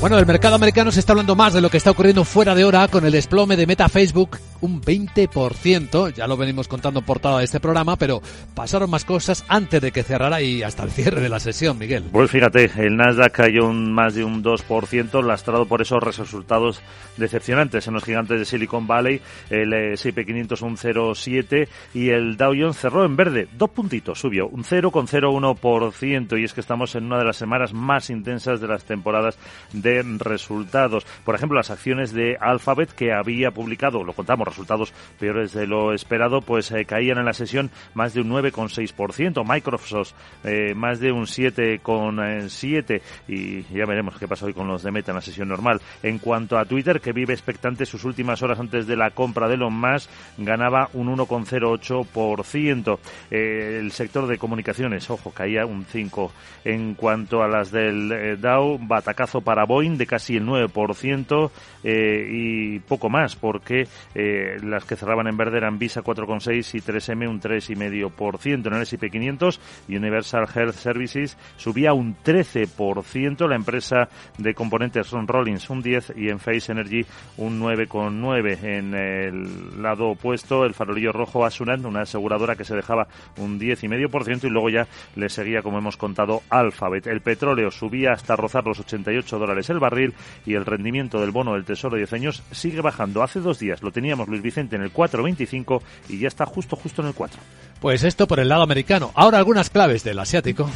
[0.00, 2.64] Bueno, el mercado americano se está hablando más de lo que está ocurriendo fuera de
[2.64, 7.38] hora con el desplome de Meta Facebook, un 20%, ya lo venimos contando en portada
[7.38, 8.22] de este programa, pero
[8.54, 12.04] pasaron más cosas antes de que cerrara y hasta el cierre de la sesión, Miguel.
[12.10, 16.80] Pues fíjate, el Nasdaq cayó un, más de un 2%, lastrado por esos resultados
[17.18, 19.20] decepcionantes en los gigantes de Silicon Valley,
[19.50, 24.48] el S&P 500 un 0,7 y el Dow Jones cerró en verde, dos puntitos, subió
[24.48, 28.84] un 0,01% y es que estamos en una de las semanas más intensas de las
[28.84, 29.36] temporadas
[29.74, 31.06] de resultados.
[31.24, 35.92] Por ejemplo, las acciones de Alphabet que había publicado, lo contamos, resultados peores de lo
[35.92, 39.44] esperado, pues eh, caían en la sesión más de un 9,6%.
[39.46, 40.12] Microsoft
[40.44, 43.00] eh, más de un 7,7%.
[43.28, 45.80] Y ya veremos qué pasa hoy con los de Meta en la sesión normal.
[46.02, 49.54] En cuanto a Twitter, que vive expectante sus últimas horas antes de la compra de
[49.54, 52.98] Elon Musk, ganaba un 1,08%.
[53.30, 56.30] Eh, el sector de comunicaciones, ojo, caía un 5%.
[56.64, 61.50] En cuanto a las del Dow, batacazo para Boeing de casi el 9%
[61.82, 66.80] eh, y poco más, porque eh, las que cerraban en verde eran Visa 4,6 y
[66.80, 68.66] 3M un 3,5%.
[68.66, 74.08] En el S&P 500, Universal Health Services subía un 13%, la empresa
[74.38, 77.06] de componentes Ron Rollins un 10 y en Face Energy
[77.38, 78.62] un 9,9.
[78.62, 83.08] En el lado opuesto, el farolillo rojo Asurant, una aseguradora que se dejaba
[83.38, 87.06] un 10,5% y luego ya le seguía, como hemos contado, Alphabet.
[87.06, 90.14] El petróleo subía hasta rozar los 88 dólares el barril
[90.46, 93.22] y el rendimiento del bono del Tesoro de 10 años sigue bajando.
[93.22, 97.02] Hace dos días lo teníamos Luis Vicente en el 4.25 y ya está justo justo
[97.02, 97.40] en el 4.
[97.80, 99.10] Pues esto por el lado americano.
[99.14, 100.68] Ahora algunas claves del asiático.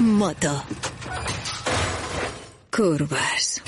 [0.00, 0.62] Moto.
[2.70, 3.62] Curvas.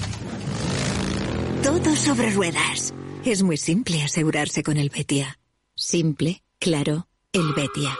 [1.62, 2.92] Todo sobre ruedas.
[3.24, 5.38] Es muy simple asegurarse con el Betia.
[5.76, 7.96] Simple, claro, el Betia.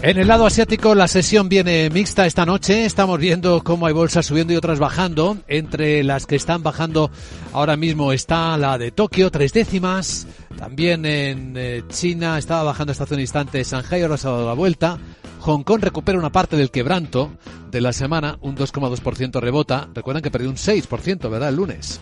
[0.00, 2.84] En el lado asiático la sesión viene mixta esta noche.
[2.84, 5.38] Estamos viendo cómo hay bolsas subiendo y otras bajando.
[5.48, 7.10] Entre las que están bajando
[7.52, 10.28] ahora mismo está la de Tokio, tres décimas.
[10.56, 13.64] También en eh, China estaba bajando hasta hace un instante.
[13.64, 14.98] Shanghai ahora se ha dado la vuelta.
[15.40, 17.32] Hong Kong recupera una parte del quebranto
[17.68, 19.88] de la semana, un 2,2% rebota.
[19.94, 21.48] Recuerdan que perdió un 6%, ¿verdad?
[21.48, 22.00] El lunes.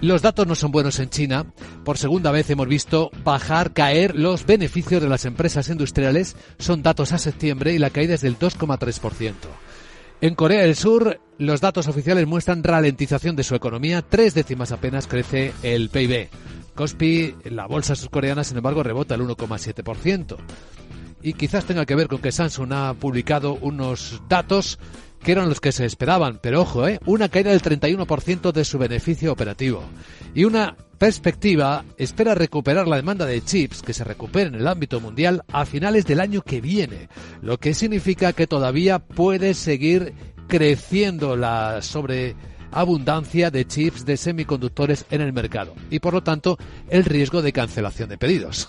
[0.00, 1.46] Los datos no son buenos en China.
[1.84, 6.36] Por segunda vez hemos visto bajar, caer los beneficios de las empresas industriales.
[6.58, 9.32] Son datos a septiembre y la caída es del 2,3%.
[10.20, 14.02] En Corea del Sur, los datos oficiales muestran ralentización de su economía.
[14.02, 16.28] Tres décimas apenas crece el PIB.
[16.74, 20.36] Kospi, la bolsa surcoreana, sin embargo, rebota el 1,7%.
[21.22, 24.78] Y quizás tenga que ver con que Samsung ha publicado unos datos
[25.26, 27.00] que eran los que se esperaban, pero ojo, ¿eh?
[27.04, 29.82] una caída del 31% de su beneficio operativo.
[30.36, 35.00] Y una perspectiva espera recuperar la demanda de chips que se recupere en el ámbito
[35.00, 37.08] mundial a finales del año que viene,
[37.42, 40.14] lo que significa que todavía puede seguir
[40.46, 42.36] creciendo la sobre
[42.70, 46.56] abundancia de chips de semiconductores en el mercado y por lo tanto
[46.88, 48.68] el riesgo de cancelación de pedidos.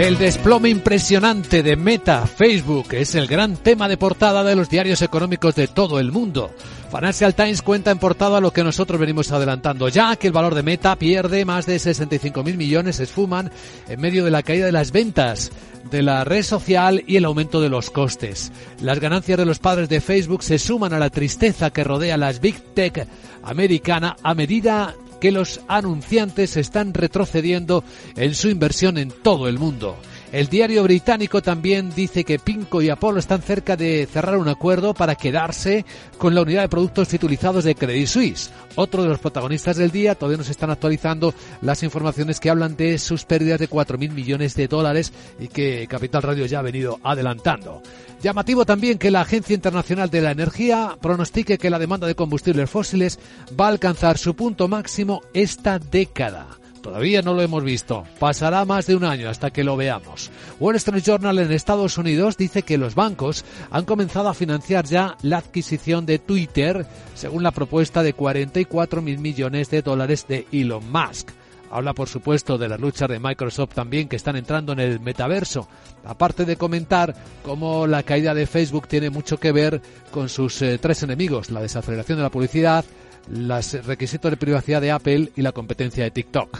[0.00, 5.02] El desplome impresionante de Meta, Facebook, es el gran tema de portada de los diarios
[5.02, 6.50] económicos de todo el mundo.
[6.90, 10.62] Financial Times cuenta en portada lo que nosotros venimos adelantando ya, que el valor de
[10.62, 13.52] Meta pierde más de 65 mil millones, se esfuman
[13.90, 15.52] en medio de la caída de las ventas
[15.90, 18.52] de la red social y el aumento de los costes.
[18.80, 22.40] Las ganancias de los padres de Facebook se suman a la tristeza que rodea las
[22.40, 23.06] Big Tech
[23.42, 27.84] americana a medida que los anunciantes están retrocediendo
[28.16, 29.96] en su inversión en todo el mundo.
[30.32, 34.94] El diario británico también dice que Pinco y Apollo están cerca de cerrar un acuerdo
[34.94, 35.84] para quedarse
[36.18, 38.52] con la unidad de productos titulizados de Credit Suisse.
[38.76, 42.98] Otro de los protagonistas del día todavía nos están actualizando las informaciones que hablan de
[42.98, 47.82] sus pérdidas de 4.000 millones de dólares y que Capital Radio ya ha venido adelantando.
[48.22, 52.70] Llamativo también que la Agencia Internacional de la Energía pronostique que la demanda de combustibles
[52.70, 53.18] fósiles
[53.60, 56.59] va a alcanzar su punto máximo esta década.
[56.82, 58.04] Todavía no lo hemos visto.
[58.18, 60.30] Pasará más de un año hasta que lo veamos.
[60.58, 65.16] Wall Street Journal en Estados Unidos dice que los bancos han comenzado a financiar ya
[65.22, 70.90] la adquisición de Twitter, según la propuesta de 44 mil millones de dólares de Elon
[70.90, 71.30] Musk.
[71.70, 75.68] Habla, por supuesto, de las luchas de Microsoft también que están entrando en el metaverso.
[76.04, 77.14] Aparte de comentar
[77.44, 81.60] cómo la caída de Facebook tiene mucho que ver con sus eh, tres enemigos, la
[81.60, 82.84] desaceleración de la publicidad,
[83.30, 86.58] los requisitos de privacidad de Apple y la competencia de TikTok.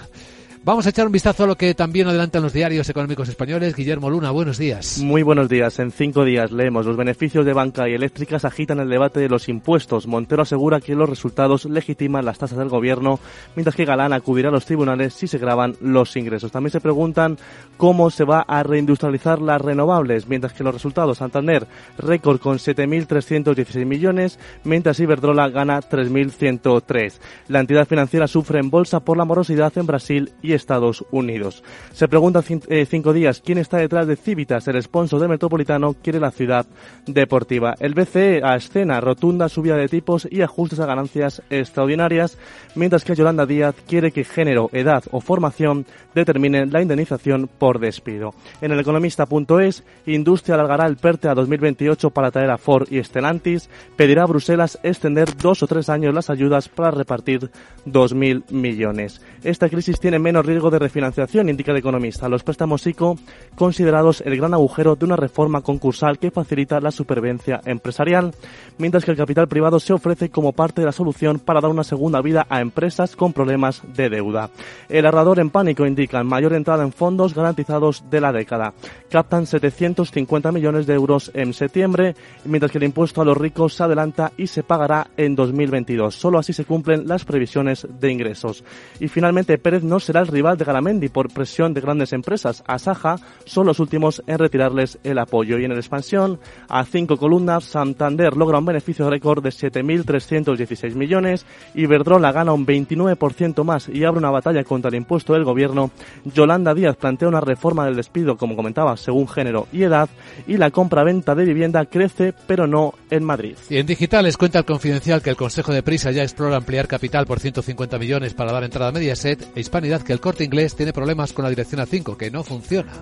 [0.62, 3.74] Vamos a echar un vistazo a lo que también adelantan los diarios económicos españoles.
[3.74, 4.98] Guillermo Luna, buenos días.
[4.98, 5.78] Muy buenos días.
[5.78, 9.48] En cinco días leemos los beneficios de banca y eléctricas agitan el debate de los
[9.48, 10.06] impuestos.
[10.06, 13.20] Montero asegura que los resultados legitiman las tasas del gobierno,
[13.56, 16.52] mientras que Galán acudirá a los tribunales si se graban los ingresos.
[16.52, 17.38] También se preguntan
[17.78, 23.86] cómo se va a reindustrializar las renovables, mientras que los resultados Santander récord con 7.316
[23.86, 27.14] millones, mientras Iberdrola gana 3.103.
[27.48, 31.62] La entidad financiera sufre en bolsa por la morosidad en Brasil y Estados Unidos.
[31.92, 36.20] Se pregunta eh, cinco días quién está detrás de Civitas, el sponsor del Metropolitano quiere
[36.20, 36.66] la ciudad
[37.06, 37.74] deportiva.
[37.80, 42.38] El BCE a escena rotunda subida de tipos y ajustes a ganancias extraordinarias,
[42.74, 48.34] mientras que Yolanda Díaz quiere que género, edad o formación determinen la indemnización por despido.
[48.60, 53.68] En el economista.es, Industria alargará el PERTE a 2028 para traer a Ford y Stellantis,
[53.96, 57.50] pedirá a Bruselas extender dos o tres años las ayudas para repartir
[57.86, 59.20] 2.000 millones.
[59.42, 62.28] Esta crisis tiene menos riesgo de refinanciación, indica el economista.
[62.28, 63.16] Los préstamos ICO
[63.54, 68.34] considerados el gran agujero de una reforma concursal que facilita la supervivencia empresarial,
[68.78, 71.84] mientras que el capital privado se ofrece como parte de la solución para dar una
[71.84, 74.50] segunda vida a empresas con problemas de deuda.
[74.88, 78.72] El ahorrador en pánico indica mayor entrada en fondos garantizados de la década.
[79.10, 82.14] Captan 750 millones de euros en septiembre,
[82.44, 86.14] mientras que el impuesto a los ricos se adelanta y se pagará en 2022.
[86.14, 88.64] Solo así se cumplen las previsiones de ingresos.
[88.98, 92.62] Y finalmente, Pérez no será el rival de Garamendi por presión de grandes empresas.
[92.66, 95.58] Asaja son los últimos en retirarles el apoyo.
[95.58, 101.46] Y en la expansión, a cinco columnas, Santander logra un beneficio récord de 7.316 millones,
[101.74, 105.90] Iberdrola gana un 29% más y abre una batalla contra el impuesto del gobierno.
[106.24, 110.08] Yolanda Díaz plantea una reforma del despido, como comentaba, según género y edad,
[110.46, 113.56] y la compra-venta de vivienda crece, pero no en Madrid.
[113.68, 117.26] Y en digitales cuenta el confidencial que el Consejo de Prisa ya explora ampliar capital
[117.26, 120.92] por 150 millones para dar entrada a Mediaset e Hispanidad que el corte inglés tiene
[120.92, 122.92] problemas con la dirección A5, que no funciona.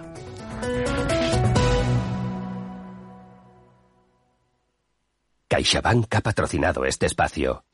[5.48, 7.64] CaixaBank ha patrocinado este espacio.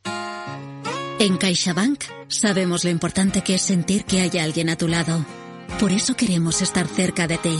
[1.18, 5.24] En CaixaBank sabemos lo importante que es sentir que hay alguien a tu lado.
[5.78, 7.58] Por eso queremos estar cerca de ti.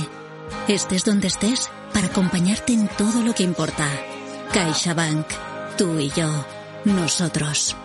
[0.69, 3.89] Estés donde estés para acompañarte en todo lo que importa.
[4.53, 5.27] CaixaBank.
[5.77, 6.45] Tú y yo.
[6.85, 7.77] Nosotros.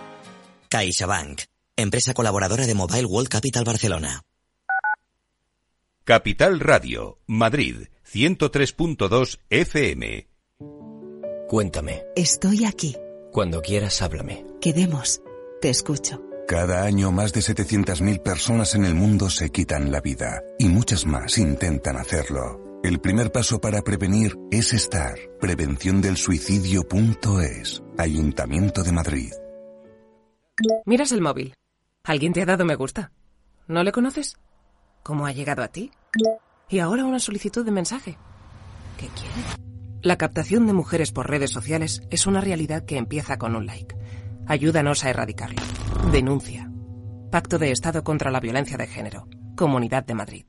[0.68, 1.42] CaixaBank.
[1.76, 4.22] Empresa colaboradora de Mobile World Capital Barcelona.
[6.04, 10.28] Capital Radio, Madrid, 103.2 FM.
[11.48, 12.02] Cuéntame.
[12.16, 12.96] Estoy aquí.
[13.32, 14.44] Cuando quieras, háblame.
[14.60, 15.20] Quedemos.
[15.60, 16.20] Te escucho.
[16.48, 21.06] Cada año más de 700.000 personas en el mundo se quitan la vida y muchas
[21.06, 22.80] más intentan hacerlo.
[22.82, 25.14] El primer paso para prevenir es estar.
[25.38, 27.82] Prevención del suicidio.es.
[27.98, 29.32] Ayuntamiento de Madrid.
[30.86, 31.54] Miras el móvil.
[32.10, 33.12] ¿Alguien te ha dado me gusta?
[33.68, 34.36] ¿No le conoces?
[35.04, 35.92] ¿Cómo ha llegado a ti?
[36.68, 38.18] Y ahora una solicitud de mensaje.
[38.98, 39.62] ¿Qué quiere?
[40.02, 43.94] La captación de mujeres por redes sociales es una realidad que empieza con un like.
[44.48, 45.62] Ayúdanos a erradicarlo.
[46.10, 46.68] Denuncia.
[47.30, 49.28] Pacto de Estado contra la Violencia de Género.
[49.54, 50.46] Comunidad de Madrid.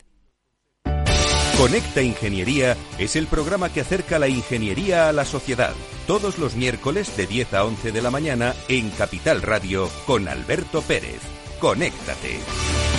[1.59, 5.76] Conecta Ingeniería es el programa que acerca la ingeniería a la sociedad.
[6.07, 10.82] Todos los miércoles de 10 a 11 de la mañana en Capital Radio con Alberto
[10.82, 11.41] Pérez.
[11.62, 12.91] Conéctate.